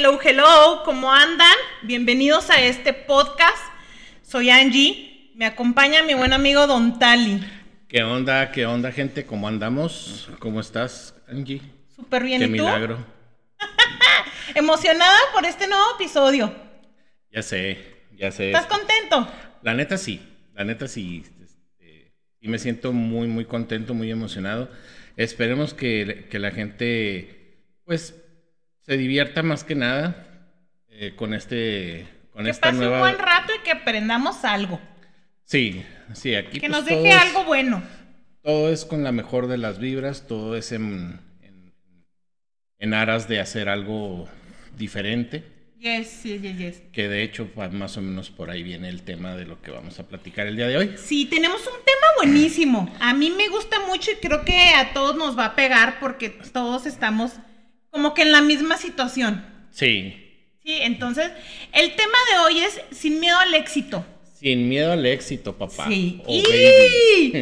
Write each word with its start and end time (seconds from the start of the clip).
Hello, 0.00 0.16
hello, 0.22 0.82
¿cómo 0.84 1.12
andan? 1.12 1.56
Bienvenidos 1.82 2.50
a 2.50 2.62
este 2.62 2.92
podcast. 2.92 3.58
Soy 4.22 4.48
Angie, 4.48 5.32
me 5.34 5.44
acompaña 5.44 6.04
mi 6.04 6.14
buen 6.14 6.32
amigo 6.32 6.68
Don 6.68 7.00
Tali. 7.00 7.44
¿Qué 7.88 8.04
onda? 8.04 8.52
¿Qué 8.52 8.64
onda, 8.64 8.92
gente? 8.92 9.26
¿Cómo 9.26 9.48
andamos? 9.48 10.30
¿Cómo 10.38 10.60
estás, 10.60 11.16
Angie? 11.26 11.60
Súper 11.96 12.22
bien, 12.22 12.38
Qué 12.38 12.44
¿y 12.44 12.48
tú? 12.50 12.52
milagro. 12.52 13.04
Emocionada 14.54 15.18
por 15.34 15.44
este 15.44 15.66
nuevo 15.66 15.82
episodio. 15.96 16.54
Ya 17.32 17.42
sé, 17.42 17.84
ya 18.16 18.30
sé. 18.30 18.52
¿Estás 18.52 18.66
contento? 18.66 19.26
La 19.62 19.74
neta 19.74 19.98
sí, 19.98 20.22
la 20.54 20.62
neta 20.62 20.86
sí. 20.86 21.24
este, 21.42 22.14
y 22.40 22.46
me 22.46 22.60
siento 22.60 22.92
muy, 22.92 23.26
muy 23.26 23.46
contento, 23.46 23.94
muy 23.94 24.12
emocionado. 24.12 24.70
Esperemos 25.16 25.74
que, 25.74 26.28
que 26.30 26.38
la 26.38 26.52
gente, 26.52 27.64
pues, 27.84 28.14
se 28.88 28.96
divierta 28.96 29.42
más 29.42 29.64
que 29.64 29.74
nada 29.74 30.26
eh, 30.88 31.12
con 31.14 31.34
este, 31.34 32.06
con 32.32 32.44
Que 32.44 32.50
esta 32.50 32.68
pase 32.70 32.78
nueva. 32.78 32.94
un 32.96 33.00
buen 33.02 33.18
rato 33.18 33.52
y 33.54 33.62
que 33.62 33.70
aprendamos 33.70 34.44
algo. 34.46 34.80
Sí, 35.44 35.82
sí, 36.14 36.34
aquí 36.34 36.58
Que 36.58 36.68
pues, 36.68 36.70
nos 36.80 36.86
deje 36.86 37.10
es- 37.10 37.16
algo 37.16 37.44
bueno. 37.44 37.82
Todo 38.42 38.72
es 38.72 38.86
con 38.86 39.04
la 39.04 39.12
mejor 39.12 39.46
de 39.46 39.58
las 39.58 39.78
vibras, 39.78 40.26
todo 40.26 40.56
es 40.56 40.72
en, 40.72 41.20
en, 41.42 41.74
en 42.78 42.94
aras 42.94 43.28
de 43.28 43.40
hacer 43.40 43.68
algo 43.68 44.26
diferente. 44.76 45.44
Yes, 45.78 46.22
yes, 46.24 46.40
yes. 46.56 46.82
Que 46.92 47.08
de 47.08 47.22
hecho, 47.22 47.48
más 47.72 47.96
o 47.98 48.00
menos 48.00 48.30
por 48.30 48.48
ahí 48.50 48.62
viene 48.62 48.88
el 48.88 49.02
tema 49.02 49.36
de 49.36 49.44
lo 49.44 49.60
que 49.60 49.70
vamos 49.70 49.98
a 50.00 50.08
platicar 50.08 50.46
el 50.46 50.56
día 50.56 50.66
de 50.66 50.76
hoy. 50.78 50.94
Sí, 50.96 51.26
tenemos 51.26 51.60
un 51.60 51.84
tema 51.84 52.06
buenísimo. 52.16 52.92
A 53.00 53.12
mí 53.12 53.30
me 53.30 53.48
gusta 53.48 53.76
mucho 53.86 54.10
y 54.12 54.16
creo 54.16 54.44
que 54.46 54.70
a 54.74 54.92
todos 54.94 55.14
nos 55.16 55.38
va 55.38 55.44
a 55.46 55.54
pegar 55.54 56.00
porque 56.00 56.30
todos 56.30 56.86
estamos 56.86 57.32
como 57.90 58.14
que 58.14 58.22
en 58.22 58.32
la 58.32 58.40
misma 58.42 58.76
situación. 58.76 59.44
Sí, 59.70 60.24
Sí, 60.64 60.80
entonces, 60.82 61.30
el 61.72 61.96
tema 61.96 62.18
de 62.30 62.38
hoy 62.40 62.58
es 62.58 62.78
sin 62.90 63.20
miedo 63.20 63.38
al 63.38 63.54
éxito. 63.54 64.04
sin 64.38 64.68
miedo 64.68 64.92
al 64.92 65.06
éxito, 65.06 65.56
papá. 65.56 65.86
Sí. 65.88 66.20
o 66.26 66.34
¡Y! 66.34 67.32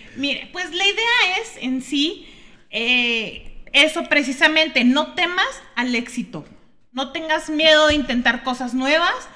Mire, 0.16 0.48
pues 0.52 0.72
la 0.72 0.86
idea 0.86 1.38
es 1.42 1.56
en 1.60 1.82
sí 1.82 2.28
eh, 2.70 3.64
eso 3.72 4.04
precisamente, 4.04 4.84
no 4.84 5.14
temas 5.14 5.46
al 5.74 5.94
éxito, 5.94 6.44
no 6.92 7.10
tengas 7.12 7.50
miedo 7.50 7.88
de 7.88 7.94
intentar 7.94 8.44
cosas 8.44 8.74
nuevas 8.74 9.28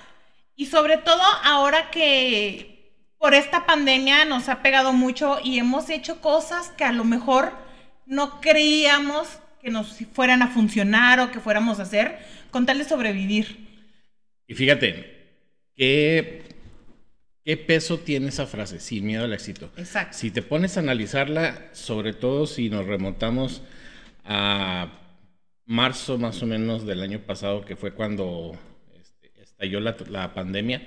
y 0.54 0.66
sobre 0.66 0.98
todo 0.98 1.22
ahora 1.42 1.90
que 1.90 2.92
por 3.18 3.34
esta 3.34 3.66
pandemia 3.66 4.24
nos 4.24 4.48
ha 4.48 4.62
pegado 4.62 4.92
mucho 4.92 5.38
y 5.42 5.58
hemos 5.58 5.90
hecho 5.90 6.20
cosas 6.20 6.70
que 6.70 6.84
a 6.84 6.92
lo 6.92 7.04
mejor 7.04 7.52
no 8.06 8.40
creíamos 8.40 9.28
que 9.62 9.70
nos 9.70 9.96
fueran 10.12 10.42
a 10.42 10.48
funcionar 10.48 11.20
o 11.20 11.30
que 11.30 11.40
fuéramos 11.40 11.78
a 11.78 11.82
hacer 11.84 12.18
con 12.50 12.66
tal 12.66 12.78
de 12.78 12.84
sobrevivir. 12.84 13.68
Y 14.48 14.54
fíjate, 14.54 15.22
¿qué, 15.76 16.42
¿qué 17.44 17.56
peso 17.56 17.98
tiene 17.98 18.28
esa 18.28 18.46
frase? 18.46 18.80
Sin 18.80 19.06
miedo 19.06 19.24
al 19.24 19.32
éxito. 19.32 19.70
Exacto. 19.76 20.18
Si 20.18 20.32
te 20.32 20.42
pones 20.42 20.76
a 20.76 20.80
analizarla, 20.80 21.70
sobre 21.72 22.12
todo 22.12 22.46
si 22.46 22.68
nos 22.68 22.86
remontamos 22.86 23.62
a 24.24 24.98
marzo 25.64 26.18
más 26.18 26.42
o 26.42 26.46
menos 26.46 26.84
del 26.84 27.00
año 27.00 27.20
pasado, 27.20 27.64
que 27.64 27.76
fue 27.76 27.94
cuando 27.94 28.58
este, 29.00 29.32
estalló 29.40 29.78
la, 29.78 29.96
la 30.10 30.34
pandemia, 30.34 30.86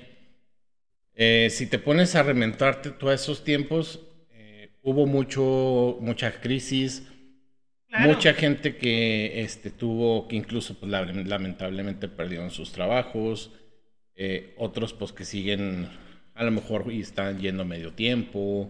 eh, 1.13 1.47
si 1.49 1.65
te 1.67 1.79
pones 1.79 2.13
a 2.15 2.23
rementarte 2.23 2.91
todos 2.91 3.13
esos 3.13 3.45
tiempos, 3.45 4.01
eh, 4.31 4.71
hubo 4.83 5.05
mucho, 5.05 5.97
mucha 6.01 6.41
crisis, 6.41 7.03
Claro. 7.95 8.13
mucha 8.13 8.33
gente 8.33 8.75
que 8.77 9.41
este, 9.41 9.69
tuvo, 9.69 10.27
que 10.27 10.35
incluso 10.35 10.75
pues, 10.79 10.91
la- 10.91 11.05
lamentablemente 11.05 12.07
perdieron 12.07 12.51
sus 12.51 12.71
trabajos, 12.71 13.51
eh, 14.15 14.53
otros 14.57 14.93
pues 14.93 15.11
que 15.13 15.25
siguen 15.25 15.87
a 16.33 16.43
lo 16.43 16.51
mejor 16.51 16.91
y 16.91 17.01
están 17.01 17.39
yendo 17.39 17.63
medio 17.65 17.93
tiempo, 17.93 18.69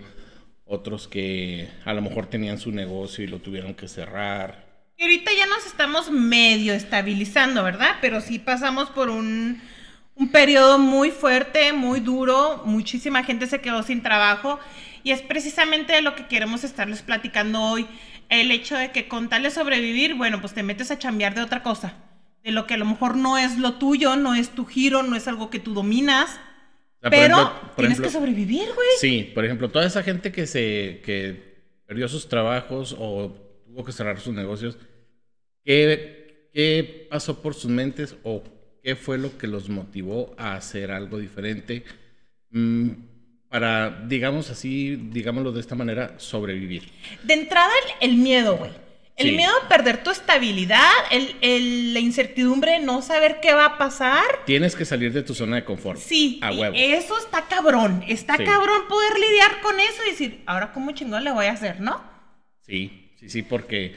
otros 0.66 1.08
que 1.08 1.68
a 1.86 1.94
lo 1.94 2.02
mejor 2.02 2.28
tenían 2.28 2.60
su 2.60 2.72
negocio 2.72 3.24
y 3.24 3.28
lo 3.28 3.40
tuvieron 3.40 3.74
que 3.74 3.88
cerrar. 3.88 4.66
Y 4.98 5.04
ahorita 5.04 5.32
ya 5.38 5.46
nos 5.48 5.66
estamos 5.66 6.10
medio 6.12 6.74
estabilizando, 6.74 7.64
¿verdad? 7.64 7.96
Pero 8.02 8.22
sí 8.22 8.40
pasamos 8.40 8.90
por 8.90 9.10
un, 9.10 9.62
un 10.16 10.32
periodo 10.32 10.80
muy 10.80 11.12
fuerte, 11.12 11.74
muy 11.74 12.00
duro, 12.00 12.62
muchísima 12.66 13.24
gente 13.24 13.48
se 13.48 13.60
quedó 13.62 13.84
sin 13.84 14.02
trabajo 14.02 14.60
y 15.04 15.12
es 15.12 15.22
precisamente 15.22 15.94
de 15.94 16.02
lo 16.02 16.16
que 16.16 16.28
queremos 16.28 16.64
estarles 16.64 17.02
platicando 17.02 17.62
hoy, 17.62 17.86
el 18.30 18.52
hecho 18.52 18.76
de 18.78 18.92
que 18.92 19.08
con 19.08 19.30
tal 19.30 19.44
de 19.44 19.52
sobrevivir, 19.52 20.16
bueno, 20.16 20.42
pues 20.42 20.54
te 20.54 20.64
metes 20.64 20.92
a 20.92 21.00
chambear 21.00 21.36
de 21.36 21.42
otra 21.42 21.64
cosa, 21.64 21.94
de 22.44 22.52
lo 22.52 22.68
que 22.68 22.74
a 22.76 22.78
lo 22.78 22.86
mejor 22.86 23.16
no 23.18 23.38
es 23.38 23.58
lo 23.58 23.76
tuyo, 23.76 24.16
no 24.16 24.36
es 24.36 24.50
tu 24.50 24.66
giro, 24.66 25.04
no 25.04 25.16
es 25.16 25.28
algo 25.28 25.50
que 25.50 25.60
tú 25.60 25.74
dominas, 25.74 26.30
O 26.30 27.02
sea, 27.02 27.10
por 27.10 27.10
pero 27.12 27.36
ejemplo- 27.36 27.62
por 27.62 27.76
tienes 27.76 27.92
ejemplo- 28.00 28.08
que 28.08 28.14
sobrevivir, 28.14 28.74
güey. 28.74 28.88
Sí, 29.00 29.32
por 29.34 29.46
ejemplo, 29.46 29.70
toda 29.70 29.86
esa 29.86 30.04
gente 30.04 30.32
que 30.32 30.48
se 30.48 31.02
que 31.04 31.56
perdió 31.86 32.08
sus 32.08 32.28
trabajos 32.28 32.96
o 32.98 33.30
tuvo 33.66 33.84
que 33.86 33.92
cerrar 33.92 34.20
sus 34.20 34.34
negocios, 34.34 34.78
¿qué, 35.64 36.50
qué 36.54 37.08
pasó 37.10 37.42
por 37.42 37.54
sus 37.54 37.70
mentes 37.70 38.16
o 38.24 38.44
qué 38.84 38.96
fue 38.96 39.18
lo 39.18 39.38
que 39.38 39.48
los 39.48 39.70
motivó 39.70 40.34
a 40.38 40.56
hacer 40.56 40.92
algo 40.92 41.18
diferente 41.20 41.84
mm, 42.52 42.90
para, 43.56 44.02
digamos 44.06 44.50
así, 44.50 44.98
digámoslo 45.14 45.54
de 45.54 45.62
esta 45.62 45.76
manera, 45.76 46.16
sobrevivir? 46.18 46.84
De 47.24 47.36
entrada, 47.36 47.72
el, 48.02 48.10
el 48.12 48.18
miedo, 48.18 48.58
güey. 48.58 48.72
El 49.16 49.30
Sí. 49.30 49.36
miedo 49.38 49.54
a 49.64 49.70
perder 49.70 50.04
tu 50.04 50.12
estabilidad, 50.12 50.92
el, 51.10 51.38
el- 51.40 51.94
la 51.94 52.02
incertidumbre 52.02 52.74
de 52.74 52.80
no 52.80 53.02
saber 53.02 53.40
qué 53.42 53.54
va 53.54 53.64
a 53.66 53.78
pasar. 53.78 54.26
Tienes 54.46 54.76
que 54.76 54.84
salir 54.84 55.14
de 55.14 55.24
tu 55.24 55.34
zona 55.34 55.56
de 55.56 55.64
confort. 55.64 56.02
Sí, 56.02 56.38
A 56.44 56.52
huevo. 56.52 56.76
eso 56.78 57.18
está 57.18 57.46
cabrón. 57.48 58.04
Está 58.10 58.36
Sí. 58.36 58.44
cabrón 58.44 58.90
poder 58.90 59.14
lidiar 59.18 59.62
con 59.62 59.80
eso 59.80 60.02
y 60.06 60.10
decir, 60.12 60.42
ahora 60.48 60.74
cómo 60.74 60.92
chingón 60.92 61.24
le 61.24 61.32
voy 61.32 61.46
a 61.46 61.54
hacer, 61.54 61.80
¿no? 61.80 62.04
Sí, 62.60 63.10
sí, 63.18 63.30
sí, 63.30 63.42
porque 63.42 63.96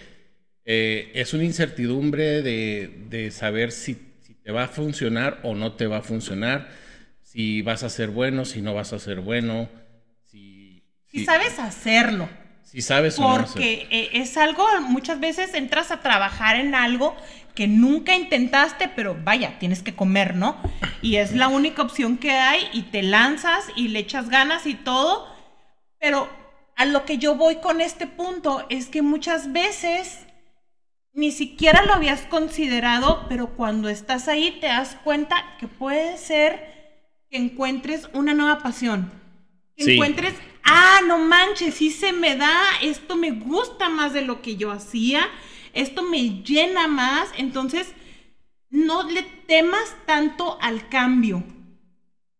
eh, 0.65 1.11
es 1.15 1.35
una 1.35 1.43
incertidumbre 1.43 2.43
de, 2.43 2.89
de 3.09 3.33
saber 3.33 3.73
si, 3.73 3.97
si 4.21 4.35
te 4.35 4.53
va 4.53 4.65
a 4.65 4.69
funcionar 4.69 5.41
o 5.43 5.57
no 5.57 5.73
te 5.73 5.89
va 5.89 5.97
a 5.97 6.03
funcionar, 6.03 6.69
si 7.31 7.61
vas 7.61 7.83
a 7.83 7.91
ser 7.91 8.09
bueno, 8.09 8.47
si 8.47 8.63
no 8.63 8.73
vas 8.73 8.95
a 8.95 8.99
ser 8.99 9.21
bueno, 9.21 9.69
si, 10.25 10.83
Si 11.05 11.27
sabes 11.27 11.59
hacerlo. 11.59 12.27
si 12.63 12.81
sabes 12.81 13.19
o 13.19 13.23
no 13.23 13.35
hacer- 13.35 13.53
Porque 13.53 13.87
eh, 13.91 14.11
es 14.15 14.39
algo, 14.39 14.65
muchas 14.81 15.21
veces 15.21 15.53
entras 15.53 15.91
a 15.91 16.01
trabajar 16.01 16.57
en 16.57 16.75
algo 16.75 17.15
que 17.55 17.67
nunca 17.69 18.15
intentaste, 18.15 18.89
pero 18.89 19.15
vaya, 19.25 19.59
tienes 19.59 19.83
que 19.83 19.95
comer, 19.95 20.37
¿no? 20.37 20.57
Y 21.03 21.17
es 21.17 21.33
la 21.35 21.49
única 21.49 21.83
opción 21.83 22.17
que 22.17 22.31
hay 22.31 22.67
y 22.73 22.83
te 22.85 23.03
lanzas 23.03 23.67
y 23.77 23.89
le 23.89 23.99
echas 23.99 24.31
ganas 24.31 24.65
y 24.67 24.73
todo. 24.75 25.29
Pero 26.01 26.31
a 26.77 26.87
lo 26.87 27.05
que 27.05 27.19
yo 27.19 27.35
voy 27.35 27.57
con 27.57 27.83
este 27.83 28.07
punto 28.07 28.65
es 28.71 28.87
que 28.87 29.03
muchas 29.03 29.53
veces 29.53 30.21
ni 31.13 31.31
siquiera 31.31 31.83
lo 31.85 31.93
habías 31.93 32.23
considerado, 32.23 33.27
pero 33.29 33.49
cuando 33.55 33.91
estás 33.91 34.29
ahí 34.29 34.57
te 34.63 34.69
das 34.69 34.97
cuenta 35.05 35.37
que 35.61 35.69
puede 35.69 36.17
ser 36.17 36.78
que 37.31 37.37
encuentres 37.37 38.09
una 38.13 38.35
nueva 38.35 38.59
pasión. 38.63 39.11
Que 39.77 39.85
Sí. 39.85 39.93
encuentres, 39.93 40.35
ah, 40.65 41.01
no 41.07 41.19
manches, 41.19 41.75
sí 41.75 41.91
se 41.91 42.13
me 42.13 42.37
da, 42.37 42.61
esto 42.83 43.17
me 43.17 43.31
gusta 43.31 43.89
más 43.89 44.13
de 44.13 44.23
lo 44.23 44.43
que 44.43 44.57
yo 44.57 44.71
hacía, 44.73 45.29
esto 45.73 46.03
me 46.03 46.43
llena 46.43 46.89
más, 46.89 47.29
entonces 47.37 47.93
no 48.71 49.09
le 49.09 49.23
temas 49.47 49.97
tanto 50.07 50.59
al 50.61 50.89
cambio. 50.89 51.45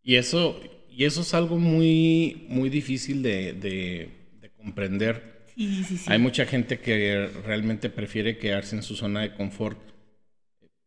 Y 0.03 0.17
eso, 0.17 0.61
y 0.91 1.05
eso 1.05 1.21
es 1.21 1.33
algo 1.35 1.59
muy, 1.59 2.47
muy 2.49 2.71
difícil 2.71 3.23
de, 3.23 3.53
de- 3.53 4.11
de 4.41 4.51
comprender. 4.51 5.45
Sí, 5.55 5.85
sí, 5.85 5.97
sí. 5.99 6.05
Hay 6.11 6.19
mucha 6.19 6.47
gente 6.47 6.81
que 6.81 7.29
realmente 7.45 7.91
prefiere 7.91 8.39
quedarse 8.39 8.77
en 8.77 8.83
su 8.83 8.95
zona 8.97 9.21
de 9.21 9.35
confort. 9.35 9.79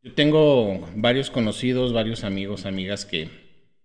Yo 0.02 0.14
tengo 0.14 0.90
varios 0.96 1.30
conocidos, 1.30 1.94
varios 1.94 2.24
amigos, 2.24 2.66
amigas 2.66 3.06
que, 3.06 3.30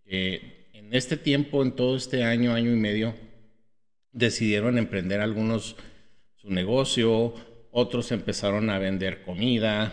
que 0.06 0.68
en 0.72 0.94
este 0.94 1.16
tiempo, 1.16 1.62
en 1.62 1.72
todo 1.72 1.96
este 1.96 2.22
año, 2.22 2.54
año 2.54 2.72
y 2.72 2.76
medio, 2.76 3.14
decidieron 4.12 4.78
emprender 4.78 5.20
algunos 5.20 5.76
su 6.36 6.50
negocio, 6.50 7.34
otros 7.72 8.12
empezaron 8.12 8.70
a 8.70 8.78
vender 8.78 9.22
comida, 9.22 9.92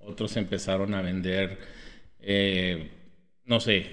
otros 0.00 0.36
empezaron 0.36 0.94
a 0.94 1.02
vender, 1.02 1.58
eh, 2.20 2.90
no 3.44 3.60
sé, 3.60 3.86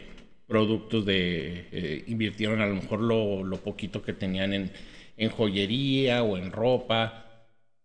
productos 0.47 1.05
de, 1.05 1.67
eh, 1.71 2.03
invirtieron 2.07 2.61
a 2.61 2.67
lo 2.67 2.75
mejor 2.75 2.99
lo, 2.99 3.43
lo 3.43 3.57
poquito 3.57 4.01
que 4.01 4.13
tenían 4.13 4.53
en, 4.53 4.71
en 5.17 5.29
joyería 5.29 6.23
o 6.23 6.37
en 6.37 6.51
ropa 6.51 7.25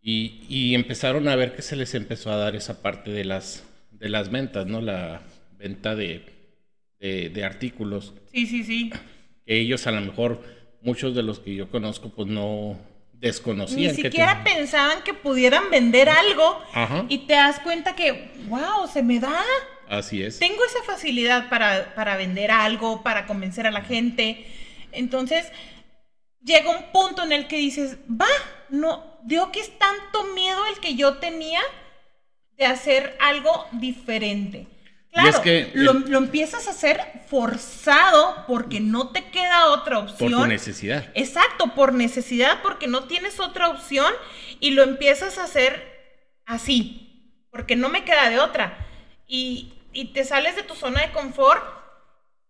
y, 0.00 0.44
y 0.48 0.74
empezaron 0.74 1.28
a 1.28 1.36
ver 1.36 1.54
que 1.54 1.62
se 1.62 1.76
les 1.76 1.94
empezó 1.94 2.30
a 2.32 2.36
dar 2.36 2.56
esa 2.56 2.82
parte 2.82 3.10
de 3.10 3.24
las, 3.24 3.64
de 3.90 4.08
las 4.08 4.30
ventas, 4.30 4.66
¿no? 4.66 4.80
La 4.80 5.22
venta 5.58 5.94
de, 5.94 6.33
de, 7.04 7.28
de 7.28 7.44
artículos 7.44 8.14
Sí, 8.32 8.46
sí, 8.46 8.64
sí. 8.64 8.90
que 9.46 9.60
ellos 9.60 9.86
a 9.86 9.90
lo 9.92 10.00
mejor, 10.00 10.42
muchos 10.80 11.14
de 11.14 11.22
los 11.22 11.38
que 11.38 11.54
yo 11.54 11.70
conozco, 11.70 12.08
pues 12.10 12.28
no 12.28 12.78
Ni 13.12 13.20
desconocían. 13.20 13.94
que 13.94 14.02
siquiera 14.04 14.42
pensaban 14.42 15.02
que 15.02 15.12
pudieran 15.12 15.70
vender 15.70 16.08
algo 16.08 16.60
Ajá. 16.72 17.04
y 17.08 17.18
te 17.26 17.34
das 17.34 17.60
cuenta 17.60 17.94
que, 17.94 18.30
wow, 18.48 18.86
se 18.90 19.02
me 19.02 19.20
da. 19.20 19.38
Así 19.88 20.22
es. 20.22 20.38
Tengo 20.38 20.64
esa 20.64 20.82
facilidad 20.84 21.50
para, 21.50 21.94
para 21.94 22.16
vender 22.16 22.50
algo, 22.50 23.02
para 23.02 23.26
convencer 23.26 23.66
a 23.66 23.70
la 23.70 23.82
gente. 23.82 24.46
Entonces, 24.92 25.52
llega 26.42 26.70
un 26.70 26.90
punto 26.90 27.22
en 27.22 27.32
el 27.32 27.46
que 27.48 27.56
dices, 27.58 27.98
va, 28.10 28.26
no, 28.70 29.18
digo 29.24 29.52
que 29.52 29.60
es 29.60 29.78
tanto 29.78 30.24
miedo 30.34 30.58
el 30.72 30.80
que 30.80 30.94
yo 30.94 31.18
tenía 31.18 31.60
de 32.56 32.64
hacer 32.64 33.14
algo 33.20 33.66
diferente. 33.72 34.66
Claro, 35.22 35.42
que 35.42 35.70
lo, 35.74 35.92
el- 35.92 36.10
lo 36.10 36.18
empiezas 36.18 36.66
a 36.66 36.70
hacer 36.72 37.00
forzado 37.28 38.44
porque 38.48 38.80
no 38.80 39.10
te 39.10 39.24
queda 39.30 39.68
otra 39.70 40.00
Por 40.00 40.10
opción. 40.10 40.32
tu 40.42 40.46
necesidad. 40.46 41.10
Exacto, 41.14 41.74
por 41.74 41.92
necesidad, 41.92 42.60
porque 42.62 42.86
no 42.88 43.04
tienes 43.04 43.38
otra 43.40 43.68
opción 43.68 44.12
y 44.60 44.72
lo 44.72 44.82
empiezas 44.82 45.38
a 45.38 45.44
hacer 45.44 45.82
así, 46.46 47.46
porque 47.50 47.76
no 47.76 47.88
me 47.88 48.04
queda 48.04 48.28
de 48.28 48.40
otra. 48.40 48.76
Y, 49.26 49.72
y 49.92 50.06
te 50.12 50.24
sales 50.24 50.56
de 50.56 50.64
tu 50.64 50.74
zona 50.74 51.02
de 51.02 51.12
confort 51.12 51.62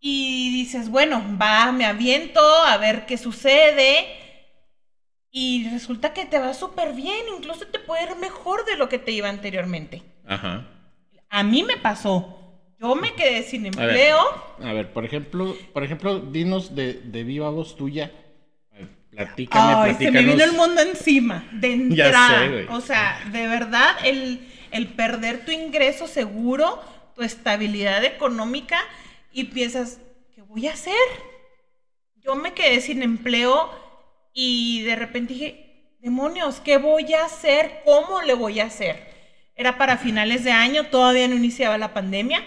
y 0.00 0.50
dices, 0.52 0.88
bueno, 0.88 1.22
va, 1.40 1.70
me 1.72 1.84
aviento 1.86 2.40
a 2.40 2.76
ver 2.78 3.04
qué 3.06 3.16
sucede. 3.18 4.06
Y 5.30 5.68
resulta 5.70 6.12
que 6.12 6.26
te 6.26 6.38
va 6.38 6.54
súper 6.54 6.92
bien, 6.92 7.24
incluso 7.36 7.66
te 7.66 7.78
puede 7.80 8.04
ir 8.04 8.16
mejor 8.16 8.64
de 8.64 8.76
lo 8.76 8.88
que 8.88 8.98
te 8.98 9.10
iba 9.10 9.28
anteriormente. 9.28 10.02
Ajá. 10.26 10.66
A 11.28 11.42
mí 11.42 11.62
me 11.64 11.76
pasó. 11.76 12.40
Yo 12.84 12.94
me 12.96 13.14
quedé 13.14 13.42
sin 13.42 13.66
A 13.76 13.86
ver, 13.86 13.98
empleo. 13.98 14.18
a 14.58 14.72
ver, 14.72 14.92
por 14.92 15.04
ejemplo, 15.04 15.56
por 15.72 15.84
ejemplo, 15.84 16.20
dinos 16.20 16.74
de, 16.74 16.94
de 16.94 17.24
viva 17.24 17.50
voz 17.50 17.76
tuya. 17.76 18.12
Platícame, 19.10 19.76
Ay, 19.76 19.94
se 19.94 20.10
me 20.10 20.22
platícanos. 20.22 20.24
vino 20.24 20.44
el 20.44 20.52
mundo 20.52 20.80
encima, 20.82 21.46
de 21.52 21.72
Ya 21.88 22.08
entrada. 22.08 22.28
sé, 22.28 22.48
güey. 22.48 22.68
o 22.68 22.80
sea, 22.80 23.20
de 23.32 23.46
verdad, 23.46 23.96
el, 24.04 24.40
el 24.70 24.88
perder 24.88 25.44
tu 25.44 25.52
ingreso 25.52 26.06
seguro, 26.08 26.80
tu 27.14 27.22
estabilidad 27.22 28.04
económica, 28.04 28.78
y 29.32 29.44
piensas, 29.44 30.00
¿qué 30.34 30.42
voy 30.42 30.66
a 30.68 30.72
hacer? 30.72 30.94
Yo 32.16 32.34
me 32.36 32.54
quedé 32.54 32.80
sin 32.80 33.02
empleo 33.02 33.70
y 34.32 34.82
de 34.82 34.96
repente 34.96 35.34
dije, 35.34 35.94
demonios, 36.00 36.60
¿qué 36.60 36.78
voy 36.78 37.12
a 37.14 37.24
hacer? 37.26 37.82
¿Cómo 37.84 38.22
le 38.22 38.34
voy 38.34 38.60
a 38.60 38.66
hacer? 38.66 38.96
Era 39.56 39.78
para 39.78 39.98
finales 39.98 40.42
de 40.44 40.52
año, 40.52 40.86
todavía 40.86 41.28
no 41.28 41.34
iniciaba 41.36 41.78
la 41.78 41.92
pandemia. 41.94 42.42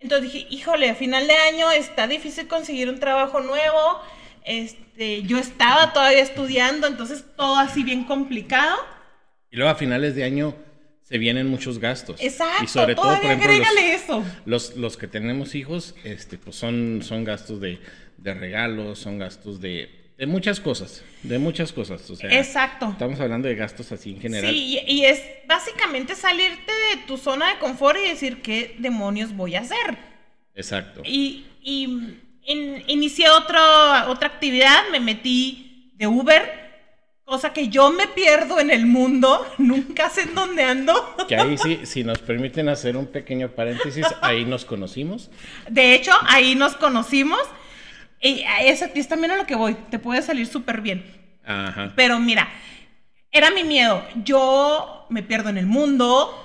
Entonces 0.00 0.32
dije, 0.32 0.46
híjole, 0.50 0.90
a 0.90 0.94
final 0.94 1.26
de 1.26 1.34
año 1.34 1.70
está 1.70 2.06
difícil 2.06 2.46
conseguir 2.46 2.88
un 2.88 3.00
trabajo 3.00 3.40
nuevo. 3.40 4.00
Este, 4.44 5.22
yo 5.22 5.38
estaba 5.38 5.92
todavía 5.92 6.22
estudiando, 6.22 6.86
entonces 6.86 7.24
todo 7.36 7.56
así 7.56 7.82
bien 7.82 8.04
complicado. 8.04 8.76
Y 9.50 9.56
luego 9.56 9.70
a 9.70 9.74
finales 9.74 10.14
de 10.14 10.24
año 10.24 10.54
se 11.02 11.18
vienen 11.18 11.46
muchos 11.46 11.78
gastos. 11.78 12.20
Exacto, 12.20 12.64
Y 12.64 12.66
sobre 12.66 12.94
todo, 12.94 13.06
por 13.20 13.30
ejemplo, 13.30 13.52
los, 13.52 13.76
eso. 13.78 14.24
los, 14.44 14.76
los 14.76 14.96
que 14.96 15.06
tenemos 15.06 15.54
hijos, 15.54 15.94
este, 16.04 16.36
pues 16.36 16.56
son, 16.56 17.00
son 17.02 17.24
gastos 17.24 17.60
de, 17.60 17.80
de 18.18 18.34
regalos, 18.34 18.98
son 18.98 19.18
gastos 19.18 19.60
de, 19.60 20.05
de 20.18 20.26
muchas 20.26 20.60
cosas, 20.60 21.04
de 21.22 21.38
muchas 21.38 21.72
cosas. 21.72 22.08
O 22.10 22.16
sea, 22.16 22.30
Exacto. 22.30 22.88
estamos 22.90 23.20
hablando 23.20 23.48
de 23.48 23.54
gastos 23.54 23.92
así 23.92 24.12
en 24.12 24.20
general. 24.20 24.50
Sí, 24.50 24.78
y, 24.86 25.04
es 25.04 25.22
básicamente 25.46 26.14
salirte 26.14 26.72
de 26.72 27.02
tu 27.06 27.18
zona 27.18 27.52
de 27.52 27.58
confort 27.58 27.98
y 28.02 28.08
decir, 28.08 28.40
¿qué 28.40 28.74
demonios 28.78 29.34
voy 29.36 29.56
a 29.56 29.60
hacer? 29.60 29.98
Exacto. 30.54 31.02
Y, 31.04 31.44
y 31.62 31.84
in- 32.44 32.82
inicié 32.86 33.28
otro- 33.28 34.08
otra 34.10 34.28
actividad, 34.28 34.84
me 34.90 35.00
metí 35.00 35.92
de 35.96 36.06
Uber, 36.06 36.64
cosa 37.24 37.52
que 37.52 37.68
yo 37.68 37.90
me 37.90 38.06
pierdo 38.08 38.58
en 38.60 38.70
el 38.70 38.86
mundo, 38.86 39.46
nunca 39.58 40.08
sé 40.08 40.22
en 40.22 40.34
dónde 40.34 40.62
ando. 40.62 41.14
Que 41.28 41.36
ahí 41.36 41.58
sí, 41.58 41.80
si 41.84 42.04
nos 42.04 42.20
permiten 42.20 42.70
hacer 42.70 42.96
un 42.96 43.06
pequeño 43.06 43.50
paréntesis, 43.50 44.06
ahí 44.22 44.46
nos 44.46 44.64
conocimos. 44.64 45.30
De 45.68 45.94
hecho, 45.94 46.12
ahí 46.22 46.54
nos 46.54 46.74
conocimos. 46.76 47.40
Y 48.26 48.44
eso 48.62 48.86
es 48.92 49.08
también 49.08 49.30
a 49.30 49.36
lo 49.36 49.46
que 49.46 49.54
voy, 49.54 49.74
te 49.90 49.98
puede 49.98 50.20
salir 50.22 50.46
súper 50.46 50.80
bien. 50.80 51.04
Ajá. 51.44 51.92
Pero 51.94 52.18
mira, 52.18 52.48
era 53.30 53.50
mi 53.50 53.62
miedo. 53.62 54.04
Yo 54.24 55.06
me 55.10 55.22
pierdo 55.22 55.48
en 55.50 55.58
el 55.58 55.66
mundo. 55.66 56.42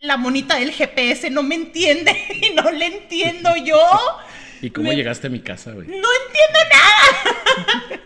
La 0.00 0.16
monita 0.16 0.56
del 0.56 0.70
GPS 0.72 1.30
no 1.30 1.42
me 1.42 1.54
entiende 1.54 2.12
y 2.42 2.50
no 2.54 2.70
le 2.70 2.86
entiendo 2.86 3.56
yo. 3.56 3.80
¿Y 4.60 4.70
cómo 4.70 4.88
Me- 4.90 4.96
llegaste 4.96 5.28
a 5.28 5.30
mi 5.30 5.40
casa, 5.40 5.72
güey? 5.72 5.86
No 5.88 5.94
entiendo 5.96 6.58
nada. 6.72 7.78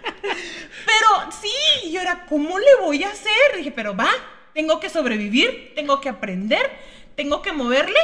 pero 0.86 1.32
sí, 1.42 1.88
y 1.88 1.96
ahora, 1.96 2.24
¿cómo 2.28 2.58
le 2.58 2.74
voy 2.82 3.02
a 3.02 3.08
hacer? 3.10 3.56
Dije, 3.56 3.72
pero 3.72 3.96
va, 3.96 4.10
tengo 4.54 4.78
que 4.78 4.90
sobrevivir, 4.90 5.72
tengo 5.74 6.00
que 6.00 6.08
aprender, 6.08 6.70
tengo 7.16 7.42
que 7.42 7.52
moverle. 7.52 7.98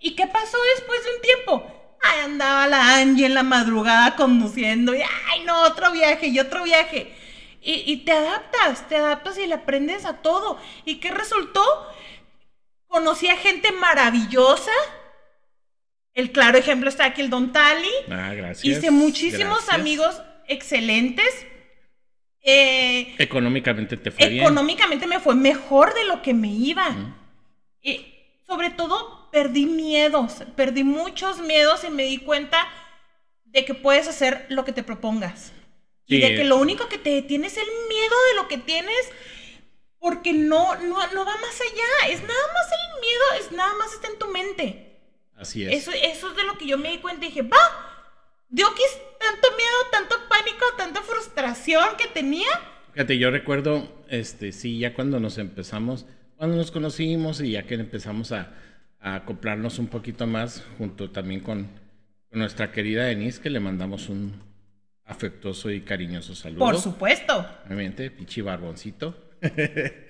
¿Y 0.00 0.14
qué 0.14 0.26
pasó 0.26 0.58
después 0.76 1.02
de 1.04 1.10
un 1.14 1.22
tiempo? 1.22 1.75
Ay, 2.02 2.20
andaba 2.24 2.66
la 2.68 2.96
Angie 2.96 3.26
en 3.26 3.34
la 3.34 3.42
madrugada 3.42 4.16
conduciendo 4.16 4.94
y, 4.94 5.00
ay, 5.02 5.40
no, 5.44 5.62
otro 5.62 5.90
viaje 5.92 6.28
y 6.28 6.38
otro 6.38 6.62
viaje. 6.64 7.14
Y, 7.62 7.82
y 7.90 7.96
te 8.04 8.12
adaptas, 8.12 8.88
te 8.88 8.96
adaptas 8.96 9.38
y 9.38 9.46
le 9.46 9.54
aprendes 9.54 10.04
a 10.04 10.18
todo. 10.18 10.58
¿Y 10.84 10.96
qué 10.96 11.10
resultó? 11.10 11.64
Conocí 12.86 13.28
a 13.28 13.36
gente 13.36 13.72
maravillosa. 13.72 14.70
El 16.14 16.32
claro 16.32 16.56
ejemplo 16.58 16.88
está 16.88 17.04
aquí 17.06 17.20
el 17.22 17.30
Don 17.30 17.52
Tali. 17.52 17.90
Ah, 18.10 18.32
gracias. 18.34 18.64
Hice 18.64 18.90
muchísimos 18.90 19.58
gracias. 19.64 19.74
amigos 19.74 20.22
excelentes. 20.48 21.46
Eh, 22.42 23.14
Económicamente 23.18 23.96
te 23.96 24.10
fue 24.12 24.28
bien. 24.28 24.44
económicamente 24.44 25.06
me 25.08 25.18
fue 25.18 25.34
mejor 25.34 25.92
de 25.94 26.04
lo 26.04 26.22
que 26.22 26.32
me 26.32 26.48
iba. 26.48 26.86
Y 27.82 28.06
sobre 28.46 28.70
todo 28.70 29.15
perdí 29.36 29.66
miedos, 29.66 30.36
perdí 30.56 30.82
muchos 30.82 31.40
miedos 31.40 31.84
y 31.84 31.90
me 31.90 32.04
di 32.04 32.16
cuenta 32.16 32.56
de 33.44 33.66
que 33.66 33.74
puedes 33.74 34.08
hacer 34.08 34.46
lo 34.48 34.64
que 34.64 34.72
te 34.72 34.82
propongas. 34.82 35.52
Y 36.06 36.20
de 36.20 36.36
que 36.36 36.44
lo 36.44 36.56
único 36.56 36.88
que 36.88 36.96
te 36.96 37.10
detiene 37.10 37.48
es 37.48 37.58
el 37.58 37.68
miedo 37.86 38.14
de 38.30 38.36
lo 38.36 38.48
que 38.48 38.56
tienes, 38.56 39.12
porque 39.98 40.32
no, 40.32 40.76
no, 40.76 41.06
no 41.12 41.24
va 41.26 41.36
más 41.36 41.60
allá. 41.60 42.14
Es 42.14 42.22
nada 42.22 42.46
más 42.54 42.66
el 42.72 43.00
miedo, 43.02 43.24
es 43.38 43.52
nada 43.52 43.74
más 43.74 43.92
está 43.92 44.08
en 44.08 44.18
tu 44.18 44.28
mente. 44.28 45.02
Así 45.36 45.64
es. 45.64 45.74
Eso, 45.74 45.90
eso 45.90 46.30
es 46.30 46.36
de 46.36 46.44
lo 46.44 46.56
que 46.56 46.66
yo 46.66 46.78
me 46.78 46.92
di 46.92 46.98
cuenta 46.98 47.26
y 47.26 47.28
dije, 47.28 47.42
va, 47.42 47.58
dio 48.48 48.74
que 48.74 48.84
tanto 49.20 49.48
miedo, 49.54 49.90
tanto 49.92 50.16
pánico, 50.30 50.64
tanta 50.78 51.02
frustración 51.02 51.84
que 51.98 52.06
tenía. 52.06 52.48
Fíjate, 52.94 53.18
yo 53.18 53.30
recuerdo, 53.30 54.02
este, 54.08 54.52
sí, 54.52 54.78
ya 54.78 54.94
cuando 54.94 55.20
nos 55.20 55.36
empezamos, 55.36 56.06
cuando 56.38 56.56
nos 56.56 56.70
conocimos 56.70 57.42
y 57.42 57.50
ya 57.50 57.64
que 57.64 57.74
empezamos 57.74 58.32
a, 58.32 58.54
a 59.06 59.14
acoplarnos 59.14 59.78
un 59.78 59.86
poquito 59.86 60.26
más, 60.26 60.66
junto 60.78 61.10
también 61.10 61.40
con, 61.40 61.68
nuestra 62.32 62.72
querida 62.72 63.04
Denise, 63.04 63.40
que 63.40 63.48
le 63.48 63.60
mandamos 63.60 64.10
un 64.10 64.34
afectuoso 65.04 65.70
y 65.70 65.80
cariñoso 65.80 66.34
saludo. 66.34 66.58
Por 66.58 66.76
supuesto. 66.76 67.48
Obviamente, 67.64 68.10
pichi 68.10 68.42
barboncito. 68.42 69.16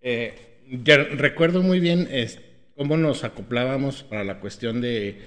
Eh, 0.00 0.60
ya 0.84 0.96
recuerdo 0.96 1.60
muy 1.60 1.80
bien 1.80 2.06
es, 2.12 2.38
cómo 2.76 2.96
nos 2.96 3.24
acoplábamos 3.24 4.04
para 4.04 4.22
la 4.22 4.38
cuestión 4.38 4.80
de, 4.80 5.20